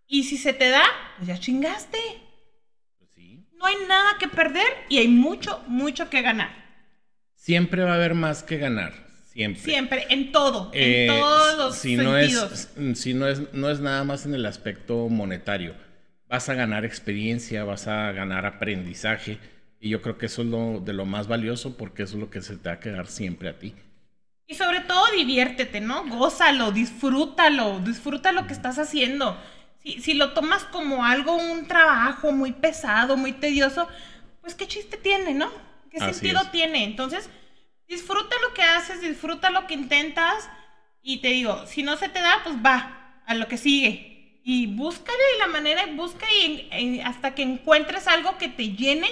Y 0.07 0.25
si 0.25 0.37
se 0.37 0.53
te 0.53 0.69
da, 0.71 0.85
pues 1.17 1.29
ya 1.29 1.39
chingaste. 1.39 1.99
Pues 2.99 3.11
sí. 3.15 3.47
No 3.59 3.67
hay 3.67 3.77
nada 3.89 4.17
que 4.19 4.29
perder 4.29 4.67
y 4.89 4.99
hay 4.99 5.09
mucho, 5.09 5.63
mucho 5.67 6.11
que 6.11 6.23
ganar. 6.23 6.65
Siempre 7.35 7.83
va 7.85 7.93
a 7.93 7.95
haber 7.97 8.15
más 8.15 8.43
que 8.43 8.59
ganar. 8.59 8.93
Siempre. 9.33 9.63
Siempre, 9.63 10.07
en 10.11 10.31
todo, 10.31 10.71
Eh, 10.73 11.07
en 11.07 11.09
todos 11.21 11.59
los 11.59 11.77
si 11.77 11.97
sentidos. 11.97 12.69
no 12.77 12.91
es 12.91 12.99
si 13.01 13.15
no 13.15 13.27
es 13.27 13.53
no 13.53 13.69
es 13.69 13.81
nada 13.81 14.05
más 14.05 14.27
en 14.27 14.35
el 14.35 14.47
aspecto 14.47 15.09
monetario 15.09 15.75
vas 16.29 16.49
a 16.49 16.55
ganar 16.55 16.85
experiencia 16.85 17.65
vas 17.65 17.89
a 17.89 18.13
ganar 18.13 18.47
aprendizaje 18.47 19.41
y 19.85 19.91
yo 19.91 20.03
creo 20.03 20.19
que 20.19 20.27
eso 20.27 20.43
es 20.43 20.49
lo 20.49 20.81
de 20.81 20.93
lo 20.95 21.07
más 21.07 21.29
valioso 21.29 21.77
porque 21.77 22.03
eso 22.05 22.15
es 22.17 22.21
lo 22.21 22.31
que 22.31 22.43
se 22.43 22.57
te 22.57 22.69
va 22.71 22.77
a 22.77 22.81
quedar 22.81 23.07
siempre 23.07 23.49
a 23.49 23.59
ti 23.59 23.75
Y 24.47 24.55
sobre 24.57 24.81
todo 24.81 25.07
diviértete, 25.17 25.81
¿no? 25.81 26.05
Gózalo, 26.09 26.71
disfrútalo, 26.71 27.81
disfruta 27.81 28.33
lo 28.33 28.47
que 28.47 28.53
estás 28.53 28.79
haciendo. 28.79 29.39
Si, 29.83 30.01
si 30.03 30.15
lo 30.15 30.33
tomas 30.33 30.65
como 30.65 31.05
algo, 31.05 31.35
un 31.35 31.67
trabajo 31.67 32.31
muy 32.33 32.53
pesado, 32.53 33.17
muy 33.17 33.33
tedioso, 33.33 33.89
pues 34.43 34.55
qué 34.55 34.67
chiste 34.69 34.99
tiene, 34.99 35.33
¿no? 35.35 35.51
¿Qué 35.91 35.99
Así 35.99 36.29
sentido 36.29 36.41
es. 36.41 36.51
tiene? 36.53 36.85
Entonces, 36.85 37.31
disfruta 37.89 38.37
lo 38.47 38.53
que 38.55 38.63
haces, 38.63 39.01
disfruta 39.01 39.51
lo 39.51 39.67
que 39.67 39.75
intentas 39.75 40.49
y 41.03 41.19
te 41.19 41.29
digo, 41.29 41.67
si 41.67 41.83
no 41.83 41.97
se 41.97 42.09
te 42.09 42.21
da, 42.21 42.41
pues 42.45 42.57
va 42.65 43.23
a 43.27 43.35
lo 43.35 43.49
que 43.49 43.57
sigue. 43.59 44.41
Y 44.45 44.67
búscale 44.67 45.19
la 45.39 45.47
manera, 45.47 45.87
busca 45.95 46.27
y, 46.31 46.69
y 46.73 47.01
hasta 47.01 47.35
que 47.35 47.43
encuentres 47.43 48.07
algo 48.09 48.37
que 48.37 48.49
te 48.49 48.71
llene, 48.75 49.09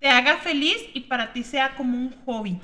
te 0.00 0.08
haga 0.08 0.38
feliz 0.38 0.76
y 0.94 1.00
para 1.00 1.32
ti 1.32 1.42
sea 1.42 1.74
como 1.76 1.96
un 1.98 2.10
hobby. 2.24 2.60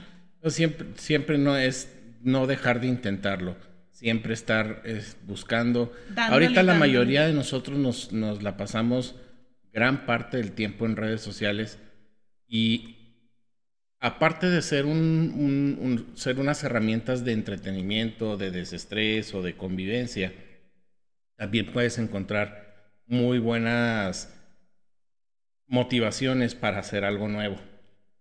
Siempre 0.46 0.86
siempre 0.96 1.38
no 1.38 1.56
es 1.56 1.94
no 2.20 2.46
dejar 2.46 2.80
de 2.80 2.86
intentarlo 2.88 3.56
siempre 3.90 4.34
estar 4.34 4.82
es, 4.84 5.16
buscando 5.24 5.92
Dándole, 6.08 6.46
ahorita 6.46 6.62
la 6.62 6.72
dándole. 6.72 6.78
mayoría 6.92 7.26
de 7.26 7.32
nosotros 7.32 7.78
nos, 7.78 8.12
nos 8.12 8.42
la 8.42 8.56
pasamos 8.56 9.14
gran 9.72 10.04
parte 10.04 10.36
del 10.36 10.52
tiempo 10.52 10.84
en 10.84 10.96
redes 10.96 11.20
sociales 11.22 11.78
y 12.48 12.96
aparte 14.00 14.50
de 14.50 14.62
ser, 14.62 14.84
un, 14.84 14.98
un- 15.36 15.78
un- 15.80 16.16
ser 16.16 16.38
unas 16.40 16.62
herramientas 16.64 17.24
de 17.24 17.32
entretenimiento, 17.32 18.36
de 18.36 18.50
desestrés 18.50 19.32
o 19.32 19.42
de 19.42 19.56
convivencia, 19.56 20.32
también 21.36 21.72
puedes 21.72 21.98
encontrar 21.98 22.74
muy 23.06 23.38
buenas 23.38 24.33
motivaciones 25.66 26.54
para 26.54 26.78
hacer 26.78 27.04
algo 27.04 27.28
nuevo. 27.28 27.56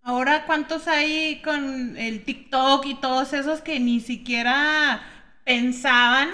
Ahora, 0.02 0.46
¿cuántos 0.46 0.88
hay 0.88 1.42
con 1.42 1.98
el 1.98 2.24
TikTok 2.24 2.86
y 2.86 2.96
todos 2.96 3.32
esos 3.34 3.62
que 3.62 3.80
ni 3.80 4.02
siquiera 4.02 5.02
pensaban 5.46 6.30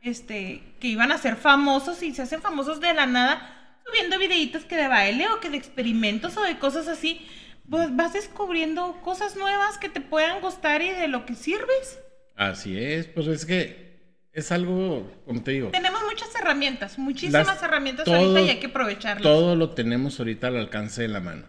este, 0.00 0.62
que 0.80 0.88
iban 0.88 1.12
a 1.12 1.18
ser 1.18 1.36
famosos 1.36 2.02
y 2.02 2.14
se 2.14 2.22
hacen 2.22 2.40
famosos 2.40 2.80
de 2.80 2.94
la 2.94 3.06
nada 3.06 3.78
subiendo 3.84 4.18
videitos 4.18 4.64
que 4.64 4.76
de 4.76 4.88
baile 4.88 5.28
o 5.28 5.40
que 5.40 5.50
de 5.50 5.58
experimentos 5.58 6.36
o 6.36 6.42
de 6.42 6.58
cosas 6.58 6.88
así? 6.88 7.26
Pues 7.68 7.94
vas 7.94 8.14
descubriendo 8.14 9.00
cosas 9.02 9.36
nuevas 9.36 9.76
que 9.78 9.88
te 9.88 10.00
puedan 10.00 10.40
gustar 10.40 10.80
y 10.82 10.90
de 10.90 11.08
lo 11.08 11.26
que 11.26 11.34
sirves. 11.34 11.98
Así 12.36 12.82
es, 12.82 13.06
pues 13.06 13.26
es 13.26 13.44
que 13.44 13.89
es 14.32 14.52
algo, 14.52 15.10
como 15.26 15.42
te 15.42 15.52
digo. 15.52 15.70
Tenemos 15.70 16.00
muchas 16.08 16.28
herramientas, 16.40 16.98
muchísimas 16.98 17.46
Las- 17.46 17.62
herramientas 17.62 18.04
todo- 18.04 18.14
ahorita 18.16 18.40
y 18.42 18.48
hay 18.50 18.60
que 18.60 18.66
aprovecharlas. 18.66 19.22
Todo 19.22 19.56
lo 19.56 19.70
tenemos 19.70 20.18
ahorita 20.18 20.48
al 20.48 20.56
alcance 20.56 21.02
de 21.02 21.08
la 21.08 21.20
mano. 21.20 21.44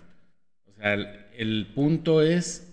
O 0.67 0.73
sea, 0.81 0.93
el, 0.93 1.07
el 1.37 1.67
punto 1.75 2.21
es 2.21 2.67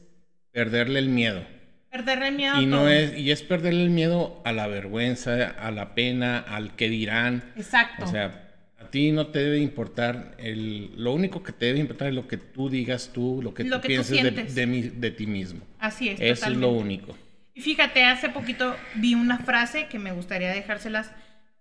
perderle 0.53 0.99
el 0.99 1.09
miedo. 1.09 1.45
Perderle 1.91 2.29
el 2.29 2.35
miedo 2.37 2.55
a 2.57 2.63
Y 2.63 2.67
no 2.67 2.79
todo. 2.79 2.89
es, 2.91 3.17
y 3.19 3.31
es 3.31 3.43
perderle 3.43 3.83
el 3.83 3.91
miedo 3.91 4.43
a 4.45 4.53
la 4.53 4.67
vergüenza, 4.67 5.45
a 5.47 5.71
la 5.71 5.95
pena, 5.95 6.39
al 6.39 6.75
que 6.77 6.89
dirán. 6.89 7.53
Exacto. 7.57 8.05
O 8.05 8.09
sea, 8.09 8.45
a 8.79 8.91
ti 8.91 9.11
no 9.13 9.29
te 9.29 9.39
debe 9.41 9.59
importar, 9.59 10.35
el, 10.39 10.93
lo 10.97 11.13
único 11.13 11.43
que 11.43 11.53
te 11.53 11.67
debe 11.67 11.79
importar 11.81 12.09
es 12.09 12.15
lo 12.15 12.29
que 12.29 12.37
tú 12.37 12.69
digas 12.71 13.11
tú, 13.13 13.41
lo 13.43 13.53
que 13.55 13.65
Lo 13.65 13.77
tú 13.77 13.89
que 13.89 13.97
tú 13.99 14.03
pienses 14.09 14.55
de, 14.55 14.67
de 14.67 14.91
de 14.91 15.11
ti 15.11 15.27
mismo. 15.27 15.61
Así 15.79 16.09
es. 16.11 16.21
Eso 16.21 16.47
es 16.51 16.57
lo 16.57 16.71
único. 16.71 17.17
Y 17.59 17.61
fíjate, 17.61 18.05
hace 18.05 18.29
poquito 18.29 18.77
vi 18.95 19.17
una 19.17 19.39
frase 19.39 19.89
que 19.89 19.99
me 19.99 20.13
gustaría 20.13 20.53
dejárselas, 20.53 21.11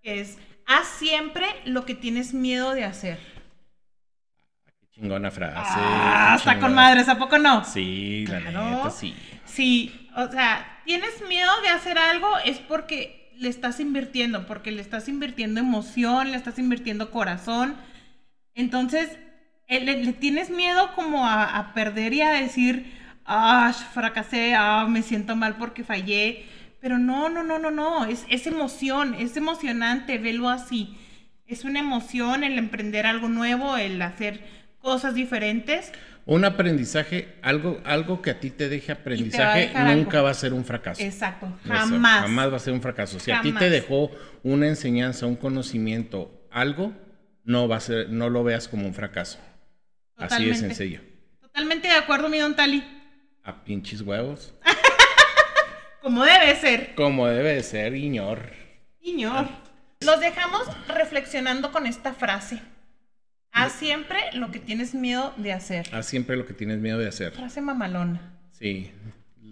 que 0.04 0.20
es, 0.20 0.38
haz 0.68 0.88
siempre 0.88 1.48
lo 1.66 1.86
que 1.86 1.96
tienes 1.96 2.36
miedo 2.36 2.76
de 2.76 2.84
hacer. 2.84 3.18
Qué 4.80 4.88
chingona 5.02 5.32
frase. 5.32 5.72
ah, 5.76 6.36
está 6.38 6.60
con 6.60 6.76
madres, 6.76 7.10
¿a 7.10 7.18
poco 7.18 7.40
no? 7.40 7.64
Sí, 7.66 8.28
la 8.28 8.42
Claro. 8.42 8.70
neta, 8.70 8.92
sí. 8.92 9.16
Sí, 9.46 10.08
o 10.16 10.28
sea, 10.32 10.82
tienes 10.86 11.24
miedo 11.28 11.50
de 11.64 11.70
hacer 11.70 11.98
algo 11.98 12.30
es 12.46 12.60
porque 12.60 13.34
le 13.40 13.50
estás 13.50 13.80
invirtiendo, 13.80 14.46
porque 14.46 14.70
le 14.70 14.84
estás 14.84 15.08
invirtiendo 15.10 15.60
emoción, 15.60 16.30
le 16.30 16.38
estás 16.38 16.60
invirtiendo 16.60 17.10
corazón. 17.10 17.76
Entonces, 18.54 19.18
eh, 19.68 19.80
le, 19.80 20.04
le 20.04 20.14
tienes 20.14 20.52
miedo 20.52 20.94
como 20.94 21.26
a, 21.26 21.58
a 21.58 21.74
perder 21.74 22.14
y 22.14 22.22
a 22.22 22.30
decir, 22.34 22.94
ah, 23.28 23.74
fracasé, 23.94 24.56
ah, 24.56 24.88
me 24.90 25.04
siento 25.04 25.36
mal 25.36 25.58
porque 25.58 25.84
fallé. 25.84 26.46
Pero 26.80 26.98
no, 26.98 27.30
no, 27.30 27.44
no, 27.44 27.60
no, 27.60 27.72
no, 27.72 28.06
es, 28.06 28.26
es 28.30 28.48
emoción, 28.48 29.16
es 29.16 29.36
emocionante, 29.36 30.18
velo 30.18 30.50
así. 30.50 30.98
Es 31.46 31.64
una 31.64 31.80
emoción 31.80 32.44
el 32.44 32.58
emprender 32.58 33.06
algo 33.06 33.30
nuevo, 33.30 33.78
el 33.78 34.02
hacer 34.02 34.42
cosas 34.80 35.16
diferentes. 35.16 35.92
Un 36.26 36.44
aprendizaje, 36.44 37.36
algo, 37.42 37.82
algo 37.86 38.22
que 38.22 38.32
a 38.32 38.40
ti 38.40 38.52
te 38.52 38.68
deje 38.68 38.92
aprendizaje, 38.92 39.68
nunca 39.74 40.18
algo. 40.18 40.24
va 40.26 40.30
a 40.32 40.34
ser 40.34 40.54
un 40.54 40.66
fracaso. 40.66 41.02
Exacto, 41.02 41.48
Eso, 41.64 41.74
jamás. 41.74 42.22
Jamás 42.24 42.52
va 42.52 42.58
a 42.58 42.60
ser 42.60 42.74
un 42.74 42.82
fracaso. 42.82 43.20
Si 43.20 43.32
a 43.32 43.42
ti 43.42 43.54
te 43.54 43.70
dejó 43.70 44.12
una 44.44 44.68
enseñanza, 44.68 45.26
un 45.26 45.38
conocimiento, 45.38 46.48
algo, 46.52 46.94
no 47.46 47.68
va 47.68 47.78
a 47.78 47.80
ser, 47.80 48.10
no 48.10 48.30
lo 48.30 48.44
veas 48.44 48.68
como 48.68 48.86
un 48.86 48.94
fracaso. 48.94 49.40
Así 50.18 50.44
de 50.46 50.52
Totalmente. 50.52 50.76
sencillo. 50.76 51.02
Totalmente 51.40 51.88
de 51.88 51.96
acuerdo, 51.96 52.28
mi 52.28 52.40
don 52.40 52.56
Tali. 52.56 52.84
A 53.48 53.64
pinches 53.64 54.02
huevos. 54.02 54.54
Como 56.02 56.24
debe 56.24 56.56
ser. 56.58 56.96
Como 56.96 57.28
debe 57.28 57.56
de 57.56 57.64
ser, 57.64 57.96
Iñor. 57.96 58.52
Señor. 59.02 59.48
Los 60.02 60.20
dejamos 60.20 60.62
reflexionando 60.88 61.72
con 61.72 61.88
esta 61.88 62.14
frase. 62.14 62.62
Haz 63.52 63.72
siempre 63.72 64.20
lo 64.34 64.52
que 64.52 64.60
tienes 64.60 64.94
miedo 64.94 65.34
de 65.38 65.54
hacer. 65.54 65.88
Haz 65.94 66.06
siempre 66.06 66.36
lo 66.36 66.46
que 66.46 66.54
tienes 66.54 66.78
miedo 66.80 67.00
de 67.00 67.08
hacer. 67.08 67.32
Frase 67.34 67.62
mamalona. 67.62 68.34
Sí. 68.52 68.92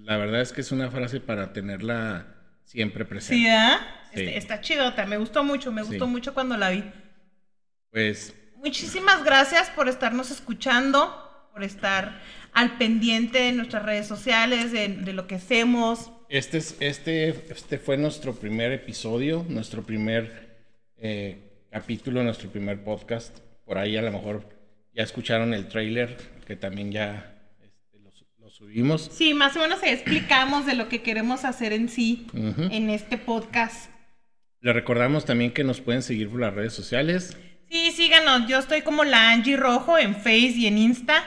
La 0.03 0.17
verdad 0.17 0.41
es 0.41 0.51
que 0.51 0.61
es 0.61 0.71
una 0.71 0.91
frase 0.91 1.19
para 1.19 1.53
tenerla 1.53 2.27
siempre 2.65 3.05
presente. 3.05 3.49
¿Sí? 3.49 3.55
Sí. 4.13 4.19
Este- 4.21 4.37
está 4.37 4.61
chidota. 4.61 5.05
Me 5.05 5.17
gustó 5.17 5.43
mucho. 5.43 5.71
Me 5.71 5.81
gustó 5.81 6.05
Sí. 6.05 6.11
mucho 6.11 6.33
cuando 6.33 6.57
la 6.57 6.69
vi. 6.69 6.83
Pues 7.91 8.35
Muchísimas 8.57 9.23
gracias 9.23 9.69
por 9.69 9.87
estarnos 9.89 10.31
escuchando, 10.31 11.47
por 11.53 11.63
estar 11.63 12.19
al 12.55 12.77
pendiente 12.77 13.39
de 13.39 13.51
nuestras 13.51 13.83
redes 13.83 14.07
sociales, 14.07 14.71
de, 14.71 14.87
de 14.87 15.13
lo 15.13 15.27
que 15.27 15.35
hacemos. 15.35 16.11
Este, 16.29 16.57
es, 16.57 16.75
este, 16.79 17.29
este 17.51 17.77
fue 17.77 17.97
nuestro 17.97 18.33
primer 18.33 18.71
episodio, 18.71 19.45
nuestro 19.47 19.83
primer 19.83 20.57
eh, 20.97 21.67
capítulo, 21.69 22.23
nuestro 22.23 22.49
primer 22.49 22.83
podcast. 22.83 23.37
Por 23.65 23.77
ahí 23.77 23.97
a 23.97 24.01
lo 24.01 24.11
mejor 24.11 24.49
ya 24.93 25.03
escucharon 25.03 25.53
el 25.53 25.67
trailer, 25.67 26.17
que 26.47 26.55
también 26.55 26.91
ya 26.91 27.35
este, 27.61 27.99
subimos. 28.49 29.11
Sí, 29.13 29.33
más 29.33 29.55
o 29.57 29.59
menos 29.59 29.83
explicamos 29.83 30.65
de 30.65 30.75
lo 30.75 30.87
que 30.87 31.01
queremos 31.01 31.43
hacer 31.43 31.73
en 31.73 31.89
sí 31.89 32.25
Ujú. 32.33 32.69
en 32.71 32.89
este 32.89 33.17
podcast. 33.17 33.91
Le 34.61 34.71
recordamos 34.73 35.25
también 35.25 35.51
que 35.51 35.63
nos 35.63 35.81
pueden 35.81 36.01
seguir 36.01 36.29
por 36.29 36.39
las 36.39 36.53
redes 36.53 36.73
sociales. 36.73 37.37
Sí, 37.69 37.91
síganos. 37.91 38.47
Yo 38.47 38.59
estoy 38.59 38.81
como 38.81 39.03
la 39.03 39.31
Angie 39.31 39.57
Rojo 39.57 39.97
en 39.97 40.15
Face 40.15 40.53
y 40.55 40.67
en 40.67 40.77
Insta. 40.77 41.23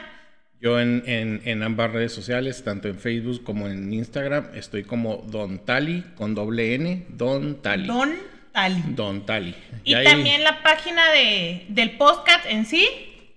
Yo 0.61 0.81
en, 0.81 1.05
en, 1.07 1.41
en 1.45 1.63
ambas 1.63 1.93
redes 1.93 2.13
sociales, 2.13 2.65
tanto 2.65 2.89
en 2.89 2.99
Facebook 2.99 3.45
como 3.45 3.69
en 3.69 3.93
Instagram, 3.93 4.49
estoy 4.55 4.83
como 4.83 5.19
Don 5.29 5.65
Tali, 5.65 6.05
con 6.17 6.35
doble 6.35 6.75
N, 6.75 7.07
Don 7.11 7.63
Tali. 7.63 7.87
Don 7.87 8.17
Tali. 8.53 8.83
Don 8.89 9.25
Tali. 9.25 9.55
Y 9.85 9.95
también 10.03 10.43
la 10.43 10.63
página 10.63 11.13
de, 11.13 11.67
del 11.69 11.93
podcast 11.93 12.45
en 12.47 12.67
sí. 12.67 12.89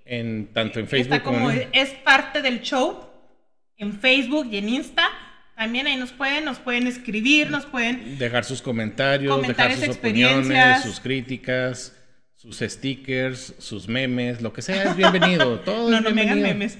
en, 0.05 0.47
tanto 0.47 0.79
en 0.79 0.87
Facebook 0.87 1.13
está 1.13 1.23
como 1.23 1.37
como 1.37 1.51
en... 1.51 1.67
es 1.73 1.89
parte 1.89 2.41
del 2.41 2.61
show 2.61 3.11
en 3.81 3.99
Facebook 3.99 4.47
y 4.51 4.57
en 4.57 4.69
Insta. 4.69 5.09
También 5.55 5.85
ahí 5.85 5.97
nos 5.97 6.11
pueden, 6.11 6.45
nos 6.45 6.57
pueden 6.59 6.87
escribir, 6.87 7.51
nos 7.51 7.65
pueden. 7.65 8.17
dejar 8.17 8.45
sus 8.45 8.61
comentarios, 8.61 9.45
dejar 9.47 9.75
sus 9.75 9.95
opiniones, 9.95 10.81
sus 10.81 10.99
críticas, 10.99 11.95
sus 12.41 12.57
stickers, 12.59 13.53
sus 13.59 13.87
memes, 13.87 14.41
lo 14.41 14.51
que 14.51 14.61
sea 14.61 14.83
es 14.83 14.95
bienvenido. 14.95 15.59
Todo 15.65 15.89
No, 15.91 15.97
es 15.97 16.03
no 16.03 16.11
me 16.11 16.21
hagan 16.23 16.41
bienvenido. 16.41 16.47
memes. 16.47 16.77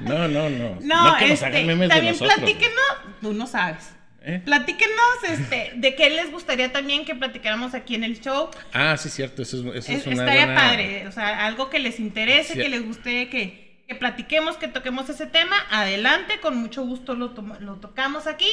No, 0.00 0.26
no, 0.28 0.50
no. 0.50 0.78
No, 0.82 1.16
que 1.18 1.24
nos 1.28 1.30
este, 1.34 1.46
hagan 1.46 1.66
memes 1.66 1.88
de 1.88 1.94
también 1.94 2.12
nosotros. 2.14 2.36
platíquenos, 2.36 2.84
tú 3.20 3.32
no 3.32 3.46
sabes. 3.46 3.92
¿eh? 4.22 4.42
Platíquenos 4.44 5.22
este, 5.28 5.72
de 5.76 5.94
qué 5.94 6.10
les 6.10 6.30
gustaría 6.32 6.72
también 6.72 7.04
que 7.04 7.14
platicáramos 7.14 7.74
aquí 7.74 7.94
en 7.94 8.02
el 8.04 8.20
show. 8.20 8.50
Ah, 8.72 8.96
sí, 8.96 9.08
cierto. 9.08 9.42
Eso 9.42 9.58
es, 9.72 9.84
eso 9.84 9.92
es 9.92 9.98
Es- 10.00 10.06
una 10.06 10.16
estaría 10.24 10.46
buena- 10.46 10.60
padre, 10.60 11.06
o 11.06 11.12
sea, 11.12 11.46
algo 11.46 11.70
que 11.70 11.78
les 11.78 12.00
interese, 12.00 12.54
Sí. 12.54 12.58
que 12.58 12.68
les 12.68 12.84
guste 12.84 13.28
que, 13.30 13.84
que 13.86 13.94
platiquemos, 13.94 14.56
que 14.56 14.66
toquemos 14.66 15.08
ese 15.08 15.26
tema. 15.26 15.56
Adelante, 15.70 16.40
con 16.40 16.56
mucho 16.56 16.82
gusto 16.84 17.14
lo, 17.14 17.30
toma- 17.30 17.58
lo 17.60 17.76
tocamos 17.76 18.26
aquí, 18.26 18.50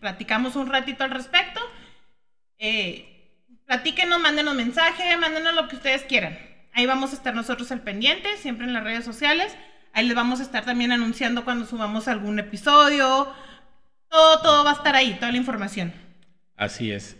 platicamos 0.00 0.56
un 0.56 0.68
ratito 0.70 1.04
al 1.04 1.10
respecto. 1.10 1.60
Eh, 2.58 3.19
platíquenos, 3.70 4.18
mándenos 4.18 4.56
mensaje, 4.56 5.16
mándenos 5.16 5.54
lo 5.54 5.68
que 5.68 5.76
ustedes 5.76 6.02
quieran. 6.02 6.36
Ahí 6.72 6.86
vamos 6.86 7.12
a 7.12 7.14
estar 7.14 7.36
nosotros 7.36 7.70
al 7.70 7.82
pendiente, 7.82 8.28
siempre 8.36 8.66
en 8.66 8.72
las 8.72 8.82
redes 8.82 9.04
sociales. 9.04 9.56
Ahí 9.92 10.08
les 10.08 10.16
vamos 10.16 10.40
a 10.40 10.42
estar 10.42 10.64
también 10.64 10.90
anunciando 10.90 11.44
cuando 11.44 11.66
subamos 11.66 12.08
algún 12.08 12.40
episodio. 12.40 13.28
Todo, 14.08 14.42
todo 14.42 14.64
va 14.64 14.72
a 14.72 14.74
estar 14.74 14.96
ahí, 14.96 15.14
toda 15.20 15.30
la 15.30 15.38
información. 15.38 15.92
Así 16.56 16.90
es. 16.90 17.16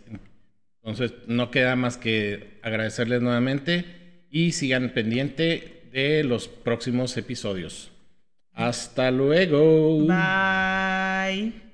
Entonces, 0.83 1.13
no 1.25 1.51
queda 1.51 1.77
más 1.77 1.95
que 1.95 2.59
agradecerles 2.63 3.21
nuevamente 3.21 4.25
y 4.29 4.51
sigan 4.51 4.89
pendiente 4.89 5.87
de 5.93 6.25
los 6.25 6.49
próximos 6.49 7.15
episodios. 7.15 7.93
Hasta 8.51 9.09
luego. 9.09 9.99
Bye. 10.05 11.70